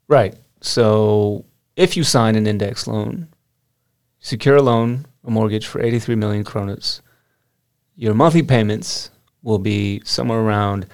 Right. 0.08 0.34
So, 0.62 1.46
if 1.76 1.96
you 1.96 2.04
sign 2.04 2.36
an 2.36 2.48
index 2.48 2.88
loan, 2.88 3.28
secure 4.20 4.56
a 4.56 4.64
loan, 4.64 5.06
a 5.24 5.30
mortgage 5.30 5.68
for 5.68 5.84
83 5.84 6.16
million 6.16 6.44
kronas, 6.44 7.02
your 7.96 8.16
monthly 8.16 8.42
payments 8.42 9.12
will 9.46 9.60
be 9.60 10.02
somewhere 10.04 10.40
around 10.40 10.88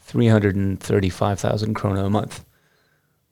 335,000 0.00 1.74
krona 1.74 2.06
a 2.06 2.10
month. 2.10 2.44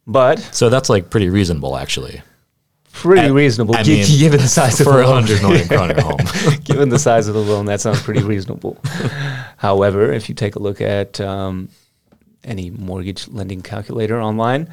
But 0.06 0.40
so 0.40 0.68
that's 0.68 0.90
like 0.90 1.08
pretty 1.08 1.30
reasonable, 1.30 1.76
actually. 1.76 2.20
Pretty 2.92 3.30
reasonable, 3.30 3.76
I 3.76 3.82
mean, 3.82 4.06
given 4.06 4.40
the 4.40 4.48
size 4.48 4.80
of 4.80 4.86
the 4.86 4.98
a 4.98 5.06
hundred 5.06 5.42
million 5.42 5.68
kroner 5.68 6.00
home. 6.00 6.18
given 6.64 6.88
the 6.88 6.98
size 6.98 7.28
of 7.28 7.34
the 7.34 7.42
loan, 7.42 7.66
that 7.66 7.80
sounds 7.80 8.02
pretty 8.02 8.22
reasonable. 8.22 8.78
However, 9.58 10.12
if 10.12 10.28
you 10.28 10.34
take 10.34 10.56
a 10.56 10.58
look 10.58 10.80
at 10.80 11.20
um, 11.20 11.68
any 12.42 12.70
mortgage 12.70 13.28
lending 13.28 13.60
calculator 13.60 14.20
online, 14.20 14.72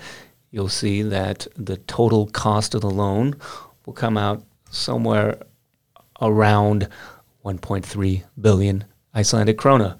you'll 0.51 0.69
see 0.69 1.01
that 1.01 1.47
the 1.57 1.77
total 1.77 2.27
cost 2.27 2.73
of 2.75 2.81
the 2.81 2.89
loan 2.89 3.35
will 3.85 3.93
come 3.93 4.17
out 4.17 4.41
somewhere 4.71 5.37
around 6.21 6.87
1.3 7.43 8.23
billion 8.39 8.85
Icelandic 9.15 9.57
krona, 9.57 9.97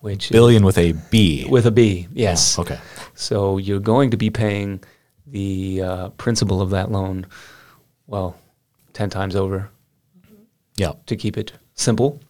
which 0.00 0.30
billion 0.30 0.64
with 0.64 0.78
a 0.78 0.92
B. 1.10 1.46
With 1.48 1.66
a 1.66 1.70
B, 1.70 2.08
yes. 2.12 2.58
Oh, 2.58 2.62
okay. 2.62 2.78
So 3.14 3.58
you're 3.58 3.80
going 3.80 4.10
to 4.10 4.16
be 4.16 4.30
paying 4.30 4.82
the 5.26 5.82
uh, 5.82 6.08
principal 6.10 6.60
of 6.60 6.70
that 6.70 6.90
loan, 6.90 7.26
well, 8.06 8.36
10 8.92 9.10
times 9.10 9.36
over. 9.36 9.70
Yeah. 10.76 10.92
To 11.06 11.16
keep 11.16 11.36
it 11.38 11.52
simple. 11.74 12.20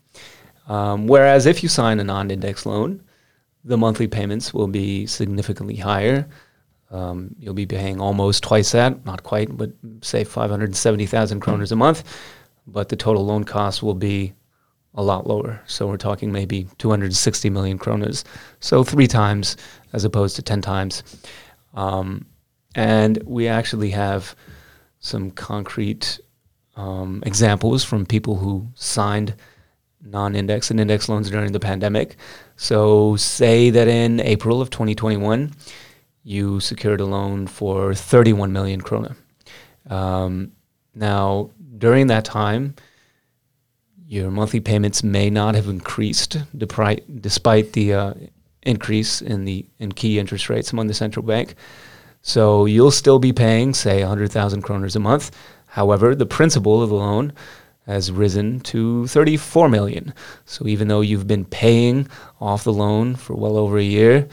Um, 0.69 1.07
whereas 1.07 1.47
if 1.47 1.63
you 1.63 1.69
sign 1.69 2.01
a 2.01 2.05
non-index 2.05 2.67
loan, 2.67 3.03
the 3.65 3.77
monthly 3.77 4.07
payments 4.07 4.55
will 4.55 4.69
be 4.69 5.07
significantly 5.07 5.77
higher. 5.77 6.29
Um, 6.91 7.35
you'll 7.39 7.55
be 7.55 7.67
paying 7.67 8.01
almost 8.01 8.45
twice 8.45 8.73
that, 8.73 9.05
not 9.05 9.25
quite, 9.25 9.57
but 9.57 9.73
say 10.03 10.23
570,000 10.23 11.41
kroners 11.43 11.73
a 11.73 11.77
month. 11.77 12.05
But 12.67 12.89
the 12.89 12.97
total 12.97 13.25
loan 13.25 13.45
cost 13.45 13.83
will 13.83 13.95
be 13.95 14.35
a 14.97 15.03
lot 15.03 15.27
lower. 15.27 15.61
So 15.67 15.87
we're 15.87 15.99
talking 15.99 16.33
maybe 16.33 16.67
260 16.79 17.51
million 17.51 17.79
kronas. 17.79 18.25
So 18.61 18.83
three 18.83 19.07
times 19.07 19.57
as 19.93 20.05
opposed 20.05 20.37
to 20.37 20.43
10 20.43 20.63
times. 20.63 21.03
Um, 21.75 22.27
and 22.75 23.23
we 23.25 23.49
actually 23.49 23.91
have 23.91 24.35
some 25.01 25.31
concrete 25.31 26.19
um, 26.77 27.23
examples 27.27 27.85
from 27.85 28.07
people 28.07 28.37
who 28.37 28.69
signed 28.75 29.35
non-index 30.03 30.71
and 30.71 30.81
index 30.81 31.09
loans 31.09 31.31
during 31.31 31.53
the 31.53 31.61
pandemic. 31.61 32.17
So 32.57 33.17
say 33.17 33.71
that 33.71 33.89
in 33.89 34.21
April 34.21 34.61
of 34.61 34.71
2021, 34.71 35.53
you 36.23 36.61
secured 36.61 37.01
a 37.01 37.07
loan 37.07 37.47
for 37.47 37.95
31 37.95 38.53
million 38.53 38.81
krona. 38.81 39.17
Um, 39.89 40.53
now, 40.95 41.51
during 41.79 42.07
that 42.09 42.25
time, 42.25 42.75
your 44.09 44.31
monthly 44.31 44.61
payments 44.61 45.03
may 45.03 45.31
not 45.31 45.55
have 45.55 45.69
increased 45.69 46.39
despite 46.57 47.23
despite 47.23 47.73
the 47.73 47.93
uh, 47.93 48.15
increase 48.63 49.21
in 49.21 49.45
the 49.45 49.67
in 49.79 49.93
key 49.93 50.19
interest 50.19 50.49
rates 50.49 50.73
among 50.73 50.87
the 50.87 50.95
central 50.95 51.25
bank. 51.25 51.55
So 52.23 52.67
you'll 52.67 52.91
still 52.91 53.21
be 53.21 53.33
paying, 53.33 53.73
say, 53.73 54.01
100,000 54.01 54.65
kroners 54.65 54.97
a 54.97 54.99
month. 54.99 55.31
However, 55.69 56.13
the 56.15 56.27
principal 56.27 56.83
of 56.83 56.89
the 56.89 56.97
loan 56.97 57.33
has 57.87 58.11
risen 58.11 58.59
to 58.61 59.07
34 59.07 59.69
million. 59.69 60.13
So 60.45 60.67
even 60.67 60.89
though 60.89 61.03
you've 61.03 61.29
been 61.29 61.45
paying 61.45 62.09
off 62.41 62.65
the 62.65 62.73
loan 62.73 63.15
for 63.15 63.35
well 63.35 63.57
over 63.57 63.79
a 63.79 63.83
year, 63.85 64.29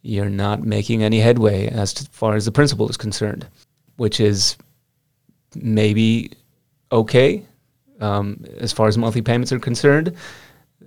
you're 0.00 0.30
not 0.30 0.62
making 0.62 1.02
any 1.02 1.20
headway 1.20 1.68
as 1.68 1.92
far 2.08 2.34
as 2.34 2.46
the 2.46 2.52
principal 2.52 2.88
is 2.88 2.96
concerned, 2.96 3.46
which 3.96 4.20
is 4.20 4.56
maybe 5.54 6.32
okay 6.90 7.44
um, 8.00 8.44
as 8.58 8.72
far 8.72 8.88
as 8.88 8.98
monthly 8.98 9.22
payments 9.22 9.52
are 9.52 9.58
concerned. 9.58 10.14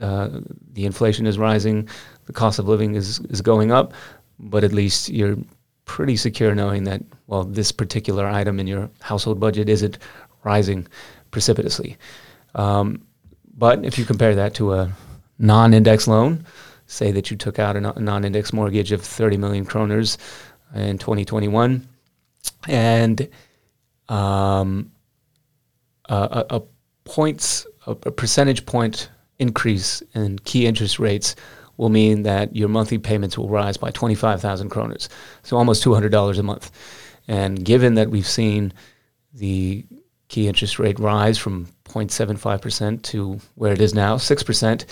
Uh, 0.01 0.41
the 0.73 0.85
inflation 0.85 1.25
is 1.25 1.39
rising, 1.39 1.87
the 2.25 2.33
cost 2.33 2.59
of 2.59 2.67
living 2.67 2.95
is, 2.95 3.19
is 3.29 3.41
going 3.41 3.71
up, 3.71 3.93
but 4.37 4.63
at 4.63 4.71
least 4.71 5.09
you're 5.09 5.37
pretty 5.85 6.15
secure 6.15 6.53
knowing 6.53 6.83
that, 6.83 7.01
well, 7.25 7.43
this 7.43 7.71
particular 7.71 8.27
item 8.27 8.59
in 8.59 8.67
your 8.67 8.89
household 9.01 9.39
budget 9.39 9.69
isn't 9.69 9.97
rising 10.43 10.85
precipitously. 11.31 11.97
Um, 12.53 13.01
but 13.57 13.83
if 13.83 13.97
you 13.97 14.05
compare 14.05 14.35
that 14.35 14.53
to 14.55 14.73
a 14.73 14.91
non 15.39 15.73
index 15.73 16.07
loan, 16.07 16.45
say 16.85 17.11
that 17.11 17.31
you 17.31 17.37
took 17.37 17.57
out 17.57 17.75
a 17.75 17.81
non 17.99 18.23
index 18.23 18.53
mortgage 18.53 18.91
of 18.91 19.01
30 19.01 19.37
million 19.37 19.65
kroners 19.65 20.17
in 20.75 20.97
2021, 20.97 21.87
and 22.67 23.29
um, 24.09 24.91
a, 26.09 26.45
a, 26.49 26.61
points, 27.07 27.65
a, 27.85 27.95
percentage 27.95 28.65
point 28.65 29.09
increase 29.39 30.03
in 30.13 30.39
key 30.39 30.65
interest 30.65 30.99
rates 30.99 31.35
will 31.77 31.89
mean 31.89 32.23
that 32.23 32.55
your 32.55 32.67
monthly 32.67 32.97
payments 32.97 33.37
will 33.37 33.49
rise 33.49 33.77
by 33.77 33.91
25,000 33.91 34.69
kroners, 34.69 35.09
so 35.43 35.57
almost 35.57 35.83
$200 35.83 36.39
a 36.39 36.43
month. 36.43 36.71
And 37.27 37.63
given 37.63 37.95
that 37.95 38.09
we've 38.09 38.27
seen 38.27 38.73
the 39.33 39.85
key 40.27 40.47
interest 40.47 40.79
rate 40.79 40.99
rise 40.99 41.37
from 41.37 41.67
0.75% 41.85 43.01
to 43.03 43.39
where 43.55 43.73
it 43.73 43.81
is 43.81 43.93
now, 43.93 44.17
6%, 44.17 44.85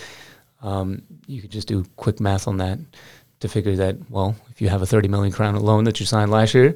um, 0.62 1.02
you 1.28 1.42
could 1.42 1.52
just 1.52 1.68
do 1.68 1.86
quick 1.96 2.20
math 2.20 2.48
on 2.48 2.58
that 2.58 2.80
to 3.40 3.48
figure 3.48 3.76
that, 3.76 3.98
well, 4.10 4.36
if 4.50 4.62
you 4.62 4.70
have 4.70 4.82
a 4.82 4.86
30 4.86 5.08
million 5.08 5.32
crown 5.32 5.56
loan 5.56 5.84
that 5.84 6.00
you 6.00 6.06
signed 6.06 6.32
last 6.32 6.54
year, 6.54 6.76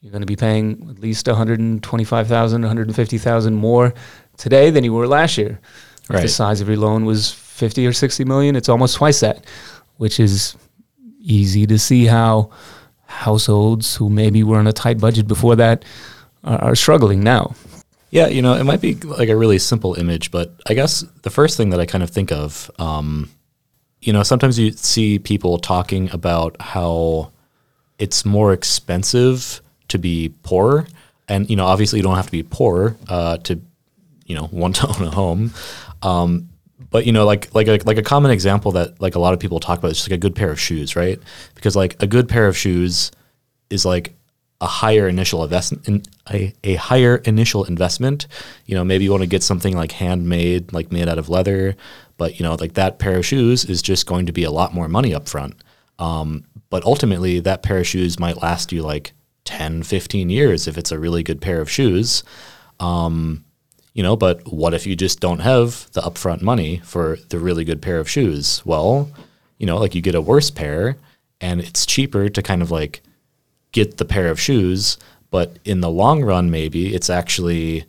you're 0.00 0.10
going 0.10 0.22
to 0.22 0.26
be 0.26 0.36
paying 0.36 0.86
at 0.88 0.98
least 0.98 1.26
125,000, 1.26 2.62
150,000 2.62 3.54
more 3.54 3.92
today 4.40 4.70
than 4.70 4.82
you 4.82 4.92
were 4.92 5.06
last 5.06 5.38
year. 5.38 5.60
Right. 6.08 6.16
If 6.16 6.22
the 6.22 6.28
size 6.28 6.60
of 6.60 6.68
your 6.68 6.78
loan 6.78 7.04
was 7.04 7.30
50 7.30 7.86
or 7.86 7.92
60 7.92 8.24
million, 8.24 8.56
it's 8.56 8.68
almost 8.68 8.96
twice 8.96 9.20
that, 9.20 9.44
which 9.98 10.18
is 10.18 10.56
easy 11.20 11.66
to 11.66 11.78
see 11.78 12.06
how 12.06 12.50
households 13.04 13.96
who 13.96 14.08
maybe 14.08 14.42
were 14.42 14.58
on 14.58 14.66
a 14.66 14.72
tight 14.72 14.98
budget 14.98 15.28
before 15.28 15.56
that 15.56 15.84
are, 16.42 16.58
are 16.64 16.74
struggling 16.74 17.22
now. 17.22 17.54
Yeah, 18.10 18.26
you 18.26 18.42
know, 18.42 18.54
it 18.54 18.64
might 18.64 18.80
be 18.80 18.94
like 18.94 19.28
a 19.28 19.36
really 19.36 19.58
simple 19.58 19.94
image, 19.94 20.32
but 20.32 20.52
I 20.66 20.74
guess 20.74 21.04
the 21.22 21.30
first 21.30 21.56
thing 21.56 21.70
that 21.70 21.78
I 21.78 21.86
kind 21.86 22.02
of 22.02 22.10
think 22.10 22.32
of, 22.32 22.70
um, 22.78 23.30
you 24.00 24.12
know, 24.12 24.24
sometimes 24.24 24.58
you 24.58 24.72
see 24.72 25.18
people 25.18 25.58
talking 25.58 26.10
about 26.10 26.56
how 26.60 27.30
it's 27.98 28.24
more 28.24 28.52
expensive 28.52 29.60
to 29.88 29.98
be 29.98 30.32
poor, 30.42 30.88
and 31.28 31.48
you 31.48 31.54
know, 31.54 31.66
obviously, 31.66 31.98
you 31.98 32.02
don't 32.02 32.16
have 32.16 32.26
to 32.26 32.32
be 32.32 32.42
poor 32.42 32.96
uh, 33.06 33.36
to, 33.38 33.60
you 34.30 34.36
know, 34.36 34.48
want 34.52 34.76
to 34.80 34.86
own 34.86 35.06
a 35.06 35.10
home. 35.10 35.52
Um, 36.02 36.48
but 36.90 37.04
you 37.04 37.12
know, 37.12 37.26
like 37.26 37.54
like 37.54 37.66
a, 37.68 37.78
like 37.84 37.98
a 37.98 38.02
common 38.02 38.30
example 38.30 38.72
that 38.72 39.00
like 39.00 39.16
a 39.16 39.18
lot 39.18 39.34
of 39.34 39.40
people 39.40 39.60
talk 39.60 39.78
about 39.78 39.90
is 39.90 39.98
just 39.98 40.10
like 40.10 40.16
a 40.16 40.20
good 40.20 40.34
pair 40.34 40.50
of 40.50 40.60
shoes, 40.60 40.96
right? 40.96 41.20
Because 41.54 41.76
like 41.76 42.00
a 42.02 42.06
good 42.06 42.28
pair 42.28 42.46
of 42.46 42.56
shoes 42.56 43.10
is 43.68 43.84
like 43.84 44.14
a 44.60 44.66
higher 44.66 45.08
initial 45.08 45.42
investment, 45.42 46.08
a, 46.30 46.52
a 46.64 46.74
higher 46.74 47.16
initial 47.16 47.64
investment. 47.64 48.26
You 48.66 48.74
know, 48.74 48.84
maybe 48.84 49.04
you 49.04 49.10
want 49.10 49.22
to 49.22 49.28
get 49.28 49.42
something 49.42 49.74
like 49.76 49.92
handmade, 49.92 50.72
like 50.72 50.92
made 50.92 51.08
out 51.08 51.18
of 51.18 51.28
leather, 51.28 51.76
but 52.16 52.38
you 52.38 52.44
know, 52.44 52.54
like 52.54 52.74
that 52.74 52.98
pair 52.98 53.16
of 53.16 53.26
shoes 53.26 53.64
is 53.64 53.82
just 53.82 54.06
going 54.06 54.26
to 54.26 54.32
be 54.32 54.44
a 54.44 54.50
lot 54.50 54.74
more 54.74 54.88
money 54.88 55.14
up 55.14 55.28
front. 55.28 55.54
Um, 55.98 56.44
but 56.70 56.84
ultimately, 56.84 57.40
that 57.40 57.62
pair 57.62 57.78
of 57.78 57.86
shoes 57.86 58.18
might 58.18 58.42
last 58.42 58.72
you 58.72 58.82
like 58.82 59.12
10, 59.44 59.82
15 59.82 60.30
years 60.30 60.68
if 60.68 60.76
it's 60.78 60.92
a 60.92 60.98
really 60.98 61.22
good 61.22 61.40
pair 61.40 61.60
of 61.60 61.70
shoes. 61.70 62.22
Um, 62.78 63.44
you 63.92 64.02
know, 64.02 64.16
but 64.16 64.52
what 64.52 64.74
if 64.74 64.86
you 64.86 64.94
just 64.94 65.20
don't 65.20 65.40
have 65.40 65.90
the 65.92 66.00
upfront 66.00 66.42
money 66.42 66.80
for 66.84 67.18
the 67.28 67.38
really 67.38 67.64
good 67.64 67.82
pair 67.82 67.98
of 67.98 68.08
shoes? 68.08 68.62
Well, 68.64 69.10
you 69.58 69.66
know, 69.66 69.78
like 69.78 69.94
you 69.94 70.00
get 70.00 70.14
a 70.14 70.20
worse 70.20 70.50
pair 70.50 70.96
and 71.40 71.60
it's 71.60 71.86
cheaper 71.86 72.28
to 72.28 72.42
kind 72.42 72.62
of 72.62 72.70
like 72.70 73.02
get 73.72 73.96
the 73.96 74.04
pair 74.04 74.28
of 74.28 74.40
shoes, 74.40 74.96
but 75.30 75.58
in 75.64 75.80
the 75.80 75.90
long 75.90 76.22
run, 76.22 76.50
maybe 76.50 76.94
it's 76.94 77.10
actually 77.10 77.84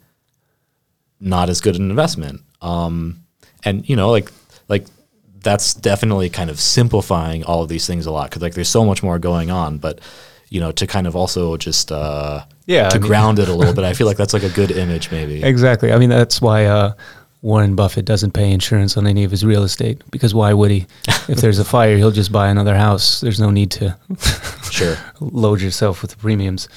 not 1.19 1.49
as 1.49 1.61
good 1.61 1.75
an 1.75 1.89
investment. 1.89 2.41
Um, 2.61 3.23
and 3.63 3.87
you 3.87 3.95
know, 3.95 4.09
like 4.09 4.31
like 4.67 4.85
that's 5.43 5.73
definitely 5.73 6.29
kind 6.29 6.49
of 6.49 6.59
simplifying 6.59 7.43
all 7.43 7.63
of 7.63 7.69
these 7.69 7.87
things 7.87 8.05
a 8.05 8.11
lot 8.11 8.29
because 8.29 8.41
like 8.41 8.53
there's 8.53 8.69
so 8.69 8.85
much 8.85 9.03
more 9.03 9.19
going 9.19 9.51
on. 9.51 9.77
But 9.77 9.99
you 10.51 10.59
know, 10.59 10.71
to 10.73 10.85
kind 10.85 11.07
of 11.07 11.15
also 11.15 11.57
just 11.57 11.91
uh, 11.91 12.43
yeah 12.67 12.89
to 12.89 12.97
I 12.97 12.99
mean, 12.99 13.07
ground 13.07 13.39
it 13.39 13.49
a 13.49 13.53
little 13.53 13.73
bit, 13.73 13.83
I 13.83 13.93
feel 13.93 14.05
like 14.05 14.17
that's 14.21 14.33
like 14.33 14.43
a 14.43 14.49
good 14.49 14.69
image, 14.69 15.09
maybe. 15.09 15.43
Exactly. 15.43 15.91
I 15.91 15.97
mean, 15.97 16.09
that's 16.09 16.39
why. 16.39 16.65
Uh, 16.65 16.93
Warren 17.43 17.73
Buffett 17.73 18.05
doesn't 18.05 18.33
pay 18.33 18.51
insurance 18.51 18.97
on 18.97 19.07
any 19.07 19.23
of 19.23 19.31
his 19.31 19.43
real 19.43 19.63
estate 19.63 20.03
because 20.11 20.31
why 20.31 20.53
would 20.53 20.69
he? 20.69 20.85
if 21.27 21.41
there's 21.41 21.57
a 21.57 21.65
fire, 21.65 21.97
he'll 21.97 22.11
just 22.11 22.31
buy 22.31 22.49
another 22.49 22.75
house. 22.75 23.19
There's 23.19 23.39
no 23.39 23.49
need 23.49 23.71
to 23.71 23.97
sure 24.71 24.95
load 25.19 25.59
yourself 25.59 26.03
with 26.03 26.11
the 26.11 26.17
premiums. 26.17 26.69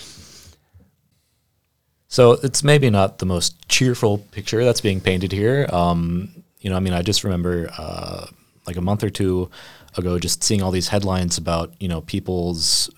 So 2.08 2.38
it's 2.42 2.64
maybe 2.64 2.88
not 2.88 3.18
the 3.18 3.26
most 3.26 3.68
cheerful 3.68 4.18
picture 4.18 4.64
that's 4.64 4.80
being 4.80 5.02
painted 5.02 5.32
here. 5.32 5.68
Um, 5.70 6.44
you 6.60 6.70
know, 6.70 6.76
I 6.76 6.80
mean, 6.80 6.94
I 6.94 7.02
just 7.02 7.24
remember 7.24 7.68
uh, 7.76 8.26
like 8.66 8.76
a 8.76 8.80
month 8.80 9.04
or 9.04 9.10
two 9.10 9.50
ago, 9.98 10.18
just 10.18 10.42
seeing 10.42 10.62
all 10.62 10.70
these 10.70 10.88
headlines 10.88 11.36
about 11.36 11.74
you 11.78 11.88
know 11.88 12.00
people's 12.00 12.88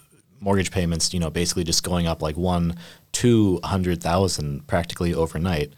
mortgage 0.46 0.70
payments, 0.70 1.12
you 1.12 1.20
know, 1.20 1.28
basically 1.28 1.64
just 1.64 1.82
going 1.82 2.06
up 2.06 2.22
like 2.22 2.36
one, 2.36 2.76
two 3.12 3.60
hundred 3.64 4.00
thousand 4.00 4.66
practically 4.66 5.12
overnight. 5.12 5.72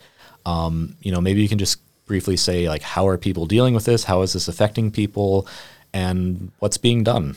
Um, 0.47 0.97
you 1.01 1.11
know, 1.11 1.21
maybe 1.21 1.43
you 1.43 1.49
can 1.49 1.59
just 1.59 1.81
briefly 2.07 2.37
say 2.37 2.69
like 2.69 2.83
how 2.83 3.09
are 3.09 3.19
people 3.19 3.47
dealing 3.47 3.75
with 3.75 3.87
this? 3.87 4.05
How 4.05 4.23
is 4.23 4.35
this 4.35 4.47
affecting 4.47 4.91
people? 4.91 5.49
And 5.93 6.53
what's 6.61 6.77
being 6.77 7.03
done? 7.03 7.35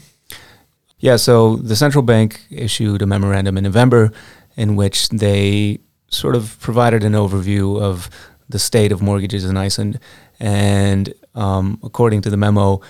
Yeah, 0.99 1.15
so 1.15 1.55
the 1.55 1.75
central 1.75 2.03
bank 2.03 2.41
issued 2.51 3.01
a 3.01 3.07
memorandum 3.07 3.57
in 3.57 3.63
November 3.63 4.11
in 4.55 4.75
which 4.75 5.09
they 5.09 5.79
sort 6.09 6.35
of 6.35 6.59
provided 6.59 7.03
an 7.03 7.13
overview 7.13 7.81
of 7.81 8.09
the 8.49 8.59
state 8.59 8.91
of 8.91 9.01
mortgages 9.01 9.45
in 9.45 9.55
Iceland. 9.55 9.99
And 10.39 11.13
um, 11.33 11.79
according 11.81 12.21
to 12.23 12.29
the 12.29 12.37
memo, 12.37 12.81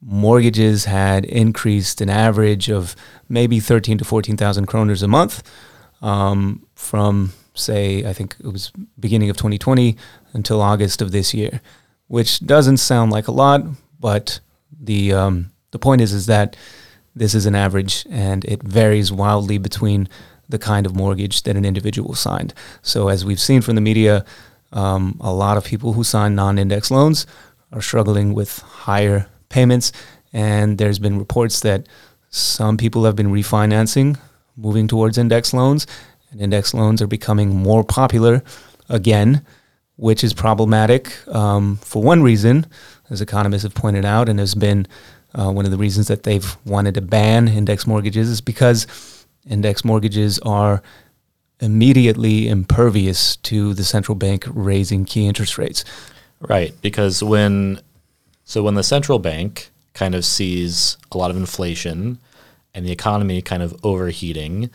mortgages 0.00 0.84
had 0.84 1.24
increased 1.24 2.00
an 2.00 2.10
average 2.10 2.68
of 2.68 2.94
maybe 3.28 3.60
13 3.60 3.98
to 3.98 4.04
14,000 4.04 4.66
kroners 4.66 5.02
a 5.02 5.08
month 5.08 5.42
um, 6.02 6.66
from 6.74 7.32
say, 7.54 8.04
I 8.04 8.12
think 8.12 8.36
it 8.38 8.52
was 8.52 8.72
beginning 8.98 9.30
of 9.30 9.36
2020 9.36 9.96
until 10.32 10.60
August 10.60 11.00
of 11.00 11.12
this 11.12 11.32
year, 11.32 11.60
which 12.08 12.40
doesn't 12.40 12.76
sound 12.76 13.12
like 13.12 13.28
a 13.28 13.32
lot, 13.32 13.62
but 13.98 14.40
the 14.78 15.12
um, 15.12 15.50
the 15.70 15.78
point 15.78 16.00
is 16.00 16.12
is 16.12 16.26
that 16.26 16.56
this 17.14 17.34
is 17.34 17.46
an 17.46 17.54
average 17.54 18.06
and 18.10 18.44
it 18.44 18.62
varies 18.62 19.10
wildly 19.10 19.58
between 19.58 20.08
the 20.48 20.58
kind 20.58 20.86
of 20.86 20.94
mortgage 20.94 21.42
that 21.42 21.56
an 21.56 21.64
individual 21.64 22.14
signed. 22.14 22.52
So 22.82 23.08
as 23.08 23.24
we've 23.24 23.40
seen 23.40 23.62
from 23.62 23.74
the 23.74 23.80
media, 23.80 24.24
um, 24.72 25.16
a 25.20 25.32
lot 25.32 25.56
of 25.56 25.64
people 25.64 25.94
who 25.94 26.04
sign 26.04 26.34
non-index 26.34 26.90
loans 26.90 27.26
are 27.72 27.80
struggling 27.80 28.34
with 28.34 28.58
higher 28.60 29.28
payments, 29.48 29.92
and 30.32 30.78
there's 30.78 30.98
been 30.98 31.18
reports 31.18 31.60
that 31.60 31.86
some 32.30 32.76
people 32.76 33.04
have 33.04 33.16
been 33.16 33.32
refinancing, 33.32 34.18
moving 34.56 34.88
towards 34.88 35.18
index 35.18 35.54
loans, 35.54 35.86
and 36.30 36.40
index 36.40 36.74
loans 36.74 37.00
are 37.00 37.06
becoming 37.06 37.54
more 37.54 37.84
popular 37.84 38.42
again, 38.88 39.44
which 39.96 40.22
is 40.22 40.34
problematic 40.34 41.16
um, 41.28 41.76
for 41.76 42.02
one 42.02 42.22
reason, 42.22 42.66
as 43.10 43.20
economists 43.20 43.62
have 43.62 43.74
pointed 43.74 44.04
out, 44.04 44.28
and 44.28 44.38
has 44.38 44.54
been 44.54 44.86
uh, 45.34 45.50
one 45.50 45.64
of 45.64 45.70
the 45.70 45.76
reasons 45.76 46.08
that 46.08 46.22
they've 46.22 46.56
wanted 46.64 46.94
to 46.94 47.00
ban 47.00 47.48
index 47.48 47.86
mortgages 47.86 48.28
is 48.28 48.40
because 48.40 48.86
index 49.48 49.84
mortgages 49.84 50.38
are 50.40 50.82
immediately 51.60 52.48
impervious 52.48 53.36
to 53.36 53.72
the 53.74 53.84
central 53.84 54.14
bank 54.14 54.44
raising 54.48 55.04
key 55.04 55.26
interest 55.26 55.56
rates. 55.56 55.84
Right, 56.40 56.74
because 56.82 57.22
when 57.22 57.80
so 58.46 58.62
when 58.62 58.74
the 58.74 58.84
central 58.84 59.18
bank 59.18 59.70
kind 59.92 60.14
of 60.14 60.24
sees 60.24 60.96
a 61.10 61.18
lot 61.18 61.30
of 61.30 61.36
inflation 61.36 62.18
and 62.72 62.86
the 62.86 62.92
economy 62.92 63.42
kind 63.42 63.60
of 63.62 63.74
overheating, 63.84 64.70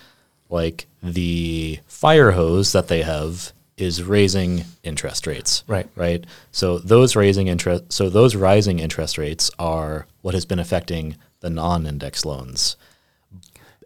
like 0.50 0.88
the 1.02 1.80
fire 1.88 2.32
hose 2.32 2.74
that 2.74 2.90
they 2.90 3.02
have 3.02 3.54
is 3.78 4.04
raising 4.04 4.66
interest 4.84 5.26
rates. 5.26 5.64
Right. 5.68 5.88
Right. 5.96 6.26
So 6.52 6.80
those 6.80 7.16
raising 7.16 7.48
interest 7.48 7.94
so 7.94 8.10
those 8.10 8.36
rising 8.36 8.80
interest 8.80 9.18
rates 9.18 9.50
are 9.58 10.06
what 10.22 10.34
has 10.34 10.46
been 10.46 10.60
affecting 10.60 11.16
the 11.40 11.50
non-index 11.50 12.26
loans. 12.26 12.76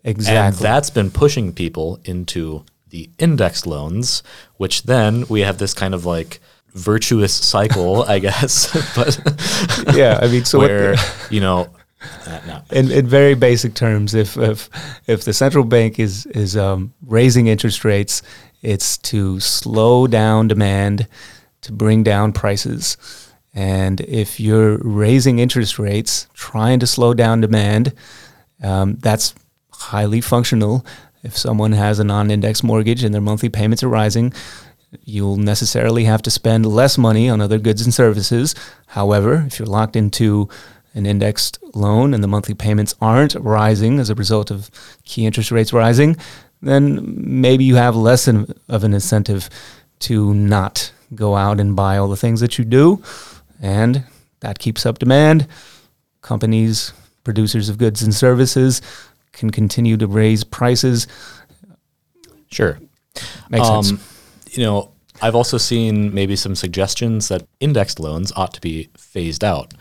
Exactly. 0.03 0.35
And 0.35 0.55
that's 0.55 0.89
been 0.89 1.11
pushing 1.11 1.53
people 1.53 1.99
into 2.05 2.65
the 2.89 3.09
indexed 3.19 3.67
loans, 3.67 4.23
which 4.57 4.83
then 4.83 5.25
we 5.29 5.41
have 5.41 5.59
this 5.59 5.75
kind 5.75 5.93
of 5.93 6.05
like 6.07 6.39
virtuous 6.75 7.33
cycle, 7.33 8.03
I 8.03 8.19
guess. 8.19 8.71
but 8.95 9.95
yeah, 9.95 10.19
I 10.21 10.27
mean, 10.27 10.45
so 10.45 10.59
where 10.59 10.95
the- 10.95 11.27
you 11.29 11.39
know, 11.41 11.69
uh, 12.27 12.39
no. 12.45 12.61
in, 12.71 12.91
in 12.91 13.07
very 13.07 13.33
basic 13.33 13.73
terms, 13.73 14.13
if 14.13 14.37
if 14.37 14.69
if 15.07 15.23
the 15.23 15.33
central 15.33 15.63
bank 15.63 15.99
is 15.99 16.25
is 16.27 16.55
um, 16.55 16.93
raising 17.05 17.47
interest 17.47 17.83
rates, 17.83 18.21
it's 18.61 18.97
to 18.99 19.39
slow 19.39 20.07
down 20.07 20.47
demand, 20.47 21.07
to 21.61 21.71
bring 21.71 22.03
down 22.03 22.33
prices. 22.33 22.97
And 23.53 24.01
if 24.01 24.37
you're 24.37 24.77
raising 24.79 25.39
interest 25.39 25.79
rates, 25.79 26.27
trying 26.33 26.81
to 26.81 26.87
slow 26.87 27.13
down 27.13 27.39
demand, 27.39 27.93
um, 28.61 28.95
that's 28.95 29.33
highly 29.71 30.19
functional. 30.19 30.85
If 31.23 31.37
someone 31.37 31.71
has 31.71 31.99
a 31.99 32.03
non-index 32.03 32.63
mortgage 32.63 33.03
and 33.03 33.13
their 33.13 33.21
monthly 33.21 33.47
payments 33.49 33.81
are 33.81 33.87
rising, 33.87 34.33
you'll 35.03 35.37
necessarily 35.37 36.05
have 36.05 36.21
to 36.23 36.31
spend 36.31 36.65
less 36.65 36.97
money 36.97 37.29
on 37.29 37.41
other 37.41 37.59
goods 37.59 37.83
and 37.83 37.93
services. 37.93 38.55
However, 38.87 39.43
if 39.47 39.59
you're 39.59 39.67
locked 39.67 39.95
into 39.95 40.49
an 40.93 41.05
indexed 41.05 41.59
loan 41.73 42.13
and 42.13 42.23
the 42.23 42.27
monthly 42.27 42.55
payments 42.55 42.95
aren't 43.01 43.35
rising 43.35 43.99
as 43.99 44.09
a 44.09 44.15
result 44.15 44.49
of 44.49 44.71
key 45.03 45.25
interest 45.25 45.51
rates 45.51 45.73
rising, 45.73 46.15
then 46.61 47.01
maybe 47.05 47.63
you 47.63 47.75
have 47.75 47.95
less 47.95 48.27
of 48.27 48.83
an 48.83 48.93
incentive 48.93 49.49
to 49.99 50.33
not 50.33 50.91
go 51.13 51.35
out 51.35 51.59
and 51.59 51.75
buy 51.75 51.97
all 51.97 52.07
the 52.07 52.17
things 52.17 52.39
that 52.39 52.57
you 52.57 52.65
do. 52.65 53.03
And 53.61 54.05
that 54.39 54.59
keeps 54.59 54.85
up 54.85 54.99
demand. 54.99 55.47
Companies, 56.21 56.93
producers 57.23 57.69
of 57.69 57.77
goods 57.77 58.01
and 58.01 58.13
services 58.13 58.81
can 59.33 59.49
continue 59.49 59.97
to 59.97 60.07
raise 60.07 60.43
prices. 60.43 61.07
Sure. 62.49 62.79
Makes 63.49 63.67
sense. 63.67 63.91
Um, 63.91 63.99
You 64.55 64.63
know, 64.63 64.91
I've 65.21 65.35
also 65.35 65.57
seen 65.57 66.13
maybe 66.13 66.35
some 66.35 66.55
suggestions 66.55 67.27
that 67.29 67.47
indexed 67.59 67.99
loans 67.99 68.31
ought 68.35 68.53
to 68.53 68.61
be 68.61 68.89
phased 68.97 69.43
out. 69.43 69.73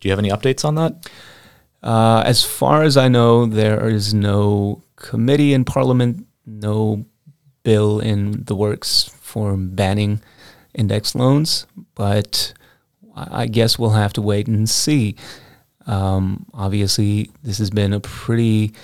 Do 0.00 0.08
you 0.08 0.12
have 0.12 0.18
any 0.18 0.30
updates 0.30 0.64
on 0.64 0.74
that? 0.76 1.08
Uh, 1.82 2.22
as 2.24 2.44
far 2.44 2.82
as 2.82 2.96
I 2.96 3.08
know, 3.08 3.46
there 3.46 3.88
is 3.88 4.12
no 4.14 4.82
committee 4.96 5.54
in 5.54 5.64
Parliament, 5.64 6.26
no 6.46 7.06
bill 7.62 8.00
in 8.00 8.44
the 8.44 8.56
works 8.56 9.10
for 9.20 9.56
banning 9.56 10.20
index 10.74 11.14
loans, 11.14 11.66
but 11.94 12.52
I 13.14 13.46
guess 13.46 13.78
we'll 13.78 13.90
have 13.90 14.12
to 14.14 14.22
wait 14.22 14.46
and 14.46 14.68
see. 14.68 15.16
Um, 15.86 16.46
obviously, 16.54 17.30
this 17.42 17.58
has 17.58 17.70
been 17.70 17.92
a 17.92 18.00
pretty 18.00 18.74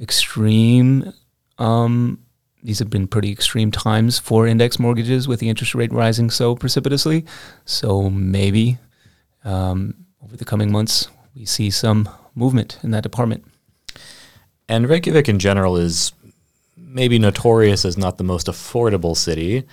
extreme. 0.00 1.12
Um, 1.58 2.23
these 2.64 2.78
have 2.78 2.88
been 2.88 3.06
pretty 3.06 3.30
extreme 3.30 3.70
times 3.70 4.18
for 4.18 4.46
index 4.46 4.78
mortgages 4.78 5.28
with 5.28 5.38
the 5.38 5.50
interest 5.50 5.74
rate 5.74 5.92
rising 5.92 6.30
so 6.30 6.56
precipitously. 6.56 7.26
So 7.66 8.08
maybe 8.08 8.78
um, 9.44 10.06
over 10.22 10.34
the 10.34 10.46
coming 10.46 10.72
months, 10.72 11.08
we 11.36 11.44
see 11.44 11.70
some 11.70 12.08
movement 12.34 12.78
in 12.82 12.90
that 12.92 13.02
department. 13.02 13.44
And 14.66 14.88
Reykjavik 14.88 15.28
in 15.28 15.38
general 15.38 15.76
is 15.76 16.14
maybe 16.74 17.18
notorious 17.18 17.84
as 17.84 17.98
not 17.98 18.16
the 18.16 18.24
most 18.24 18.46
affordable 18.46 19.14
city. 19.14 19.64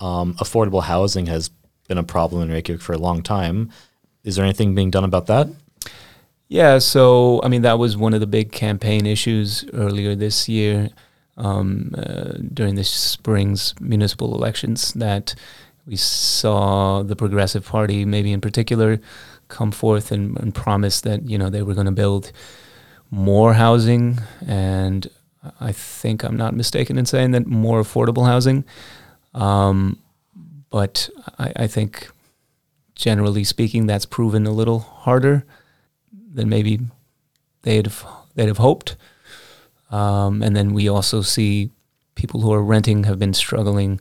Um, 0.00 0.32
affordable 0.36 0.82
housing 0.82 1.26
has 1.26 1.50
been 1.86 1.98
a 1.98 2.02
problem 2.02 2.40
in 2.42 2.50
Reykjavik 2.50 2.80
for 2.80 2.94
a 2.94 2.98
long 2.98 3.22
time. 3.22 3.70
Is 4.24 4.36
there 4.36 4.44
anything 4.44 4.74
being 4.74 4.90
done 4.90 5.04
about 5.04 5.26
that? 5.26 5.48
Yeah, 6.48 6.78
so 6.78 7.42
I 7.42 7.48
mean 7.48 7.60
that 7.60 7.78
was 7.78 7.94
one 7.94 8.14
of 8.14 8.20
the 8.20 8.26
big 8.26 8.52
campaign 8.52 9.04
issues 9.04 9.66
earlier 9.74 10.14
this 10.14 10.48
year 10.48 10.88
um, 11.38 11.94
uh, 11.96 12.32
during 12.52 12.74
the 12.74 12.84
spring's 12.84 13.74
municipal 13.80 14.34
elections 14.34 14.92
that 14.94 15.34
we 15.86 15.96
saw 15.96 17.02
the 17.02 17.16
Progressive 17.16 17.64
Party, 17.64 18.04
maybe 18.04 18.32
in 18.32 18.42
particular, 18.42 19.00
come 19.48 19.70
forth 19.70 20.12
and, 20.12 20.38
and 20.38 20.54
promise 20.54 21.00
that 21.00 21.28
you 21.28 21.38
know 21.38 21.48
they 21.48 21.62
were 21.62 21.74
going 21.74 21.86
to 21.86 21.92
build 21.92 22.30
more 23.10 23.54
housing, 23.54 24.18
and 24.46 25.06
I 25.60 25.72
think 25.72 26.24
I'm 26.24 26.36
not 26.36 26.54
mistaken 26.54 26.98
in 26.98 27.06
saying 27.06 27.30
that 27.30 27.46
more 27.46 27.80
affordable 27.80 28.26
housing. 28.26 28.64
Um, 29.34 29.98
but 30.70 31.08
I, 31.38 31.52
I 31.56 31.66
think, 31.66 32.10
generally 32.94 33.44
speaking, 33.44 33.86
that's 33.86 34.04
proven 34.04 34.46
a 34.46 34.52
little 34.52 34.80
harder 34.80 35.46
than 36.34 36.50
maybe 36.50 36.80
they'd 37.62 37.86
have, 37.86 38.06
they'd 38.34 38.48
have 38.48 38.58
hoped. 38.58 38.96
Um, 39.90 40.42
and 40.42 40.54
then 40.54 40.74
we 40.74 40.88
also 40.88 41.22
see 41.22 41.70
people 42.14 42.40
who 42.40 42.52
are 42.52 42.62
renting 42.62 43.04
have 43.04 43.18
been 43.18 43.34
struggling, 43.34 44.00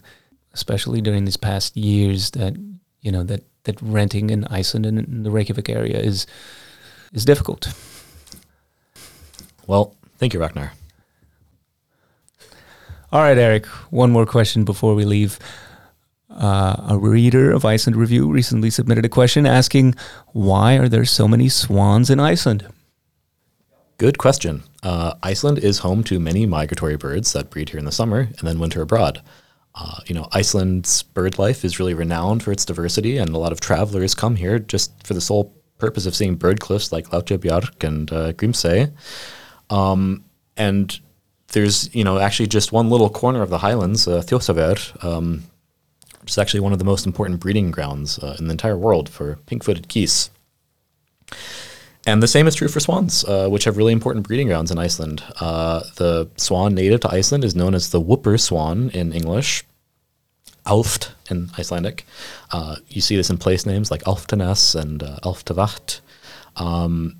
especially 0.54 1.02
during 1.02 1.26
these 1.26 1.38
past 1.38 1.78
years. 1.78 2.32
That 2.32 2.56
you 3.02 3.12
know 3.12 3.23
that 3.23 3.43
that 3.63 3.82
renting 3.82 4.30
in 4.30 4.45
Iceland 4.45 4.86
and 4.86 5.00
in 5.00 5.23
the 5.23 5.32
Reykjavik 5.32 5.69
area 5.69 6.00
is 6.00 6.28
is 7.13 7.26
difficult. 7.26 7.73
Well, 9.67 9.95
thank 10.17 10.34
you, 10.34 10.39
Ragnar. 10.39 10.73
All 13.12 13.21
right, 13.21 13.38
Eric. 13.38 13.65
One 13.89 14.12
more 14.12 14.26
question 14.26 14.65
before 14.65 14.95
we 14.95 15.06
leave. 15.06 15.39
Uh, 16.30 16.76
a 16.89 16.97
reader 16.97 17.52
of 17.52 17.65
Iceland 17.65 17.95
Review 17.95 18.30
recently 18.30 18.69
submitted 18.69 19.06
a 19.06 19.10
question 19.10 19.45
asking, 19.45 19.95
"Why 20.34 20.78
are 20.78 20.89
there 20.89 21.06
so 21.06 21.28
many 21.28 21.50
swans 21.50 22.10
in 22.10 22.19
Iceland?" 22.19 22.67
Good 23.97 24.19
question. 24.19 24.63
Uh, 24.83 25.15
Iceland 25.23 25.57
is 25.57 25.79
home 25.79 26.03
to 26.03 26.19
many 26.19 26.45
migratory 26.45 26.97
birds 26.97 27.33
that 27.33 27.49
breed 27.49 27.69
here 27.69 27.79
in 27.79 27.86
the 27.86 27.91
summer 27.91 28.19
and 28.19 28.47
then 28.47 28.60
winter 28.60 28.83
abroad. 28.83 29.21
Uh, 29.73 29.99
you 30.05 30.13
know, 30.13 30.27
Iceland's 30.31 31.01
bird 31.01 31.39
life 31.39 31.65
is 31.65 31.79
really 31.79 31.95
renowned 31.95 32.43
for 32.43 32.51
its 32.51 32.63
diversity, 32.63 33.17
and 33.17 33.31
a 33.31 33.39
lot 33.39 33.51
of 33.51 33.60
travelers 33.60 34.13
come 34.13 34.36
here 34.36 34.60
just 34.60 34.91
for 35.05 35.15
the 35.15 35.21
sole 35.21 35.51
purpose 35.79 36.05
of 36.05 36.15
seeing 36.15 36.36
bird 36.36 36.60
cliffs 36.60 36.91
like 36.91 37.10
Látrabjarg 37.10 37.83
and 37.83 38.12
uh, 38.12 38.33
Grímsey. 38.33 38.91
Um, 39.71 40.25
and 40.57 40.99
there's, 41.49 41.93
you 41.95 42.03
know, 42.03 42.19
actually 42.19 42.47
just 42.47 42.71
one 42.71 42.91
little 42.91 43.10
corner 43.10 43.41
of 43.41 43.49
the 43.49 43.60
highlands, 43.60 44.07
uh, 44.07 44.23
um, 45.01 45.43
which 46.21 46.31
is 46.31 46.38
actually 46.38 46.60
one 46.60 46.73
of 46.73 46.79
the 46.79 46.86
most 46.86 47.07
important 47.07 47.39
breeding 47.39 47.71
grounds 47.71 48.19
uh, 48.19 48.36
in 48.38 48.45
the 48.45 48.51
entire 48.51 48.77
world 48.77 49.10
for 49.10 49.38
pink-footed 49.47 49.88
geese. 49.88 50.29
And 52.07 52.23
the 52.23 52.27
same 52.27 52.47
is 52.47 52.55
true 52.55 52.69
for 52.69 52.79
swans, 52.79 53.25
uh, 53.25 53.49
which 53.49 53.65
have 53.65 53.75
really 53.75 53.91
important 53.91 54.25
breeding 54.25 54.47
grounds 54.47 54.71
in 54.71 54.79
Iceland. 54.79 55.21
Uh, 55.41 55.81
the 55.97 56.29
swan 56.37 56.73
native 56.73 57.01
to 57.01 57.13
Iceland 57.13 57.43
is 57.43 57.53
known 57.53 57.75
as 57.75 57.89
the 57.89 57.99
whooper 57.99 58.37
swan 58.37 58.89
in 58.91 59.11
English, 59.11 59.65
Alft 60.65 61.09
in 61.29 61.49
Icelandic. 61.59 62.05
Uh, 62.49 62.77
you 62.87 63.01
see 63.01 63.17
this 63.17 63.29
in 63.29 63.37
place 63.37 63.65
names 63.65 63.91
like 63.91 64.03
Alftanes 64.03 64.73
and 64.73 65.03
uh, 65.03 65.19
Alftavatn. 65.23 65.99
Um, 66.55 67.17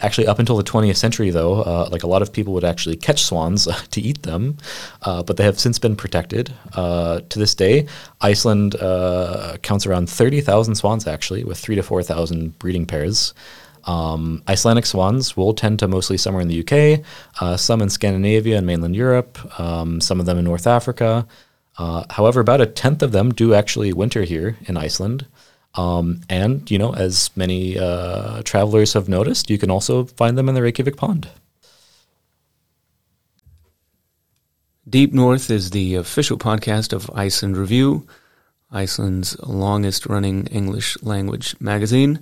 actually, 0.00 0.26
up 0.26 0.38
until 0.38 0.56
the 0.56 0.64
20th 0.64 0.96
century, 0.96 1.28
though, 1.28 1.60
uh, 1.60 1.90
like 1.92 2.02
a 2.02 2.06
lot 2.06 2.22
of 2.22 2.32
people 2.32 2.54
would 2.54 2.64
actually 2.64 2.96
catch 2.96 3.24
swans 3.24 3.68
uh, 3.68 3.78
to 3.90 4.00
eat 4.00 4.22
them, 4.22 4.56
uh, 5.02 5.22
but 5.22 5.36
they 5.36 5.44
have 5.44 5.60
since 5.60 5.78
been 5.78 5.94
protected. 5.94 6.54
To 6.74 7.38
this 7.38 7.54
day, 7.54 7.86
Iceland 8.22 8.76
counts 9.60 9.84
around 9.84 10.08
30,000 10.08 10.74
swans, 10.74 11.06
actually, 11.06 11.44
with 11.44 11.58
three 11.58 11.76
to 11.76 11.82
4,000 11.82 12.58
breeding 12.58 12.86
pairs. 12.86 13.34
Um, 13.84 14.42
Icelandic 14.48 14.86
swans 14.86 15.36
will 15.36 15.54
tend 15.54 15.78
to 15.80 15.88
mostly 15.88 16.16
summer 16.16 16.40
in 16.40 16.48
the 16.48 16.60
UK, 16.60 17.04
uh, 17.40 17.56
some 17.56 17.82
in 17.82 17.90
Scandinavia 17.90 18.58
and 18.58 18.66
mainland 18.66 18.94
Europe, 18.94 19.38
um, 19.60 20.00
some 20.00 20.20
of 20.20 20.26
them 20.26 20.38
in 20.38 20.44
North 20.44 20.66
Africa. 20.66 21.26
Uh, 21.78 22.04
however, 22.10 22.40
about 22.40 22.60
a 22.60 22.66
tenth 22.66 23.02
of 23.02 23.12
them 23.12 23.32
do 23.32 23.54
actually 23.54 23.92
winter 23.92 24.22
here 24.22 24.56
in 24.66 24.76
Iceland. 24.76 25.26
Um, 25.74 26.20
and, 26.28 26.70
you 26.70 26.78
know, 26.78 26.94
as 26.94 27.30
many 27.34 27.78
uh, 27.78 28.42
travelers 28.42 28.92
have 28.92 29.08
noticed, 29.08 29.48
you 29.48 29.58
can 29.58 29.70
also 29.70 30.04
find 30.04 30.36
them 30.36 30.48
in 30.48 30.54
the 30.54 30.62
Reykjavik 30.62 30.96
Pond. 30.96 31.28
Deep 34.88 35.12
North 35.14 35.50
is 35.50 35.70
the 35.70 35.94
official 35.94 36.36
podcast 36.36 36.92
of 36.92 37.10
Iceland 37.14 37.56
Review, 37.56 38.06
Iceland's 38.70 39.38
longest 39.40 40.06
running 40.06 40.46
English 40.48 41.00
language 41.02 41.56
magazine, 41.60 42.20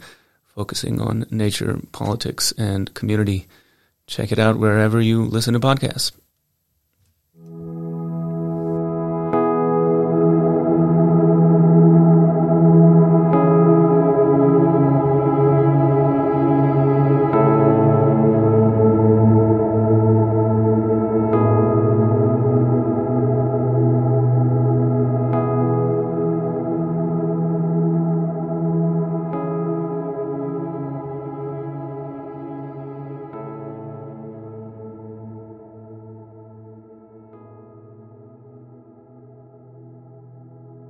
focusing 0.54 1.00
on 1.00 1.26
nature, 1.30 1.80
politics, 1.92 2.52
and 2.58 2.92
community. 2.94 3.46
Check 4.06 4.32
it 4.32 4.38
out 4.38 4.58
wherever 4.58 5.00
you 5.00 5.24
listen 5.24 5.54
to 5.54 5.60
podcasts. 5.60 6.12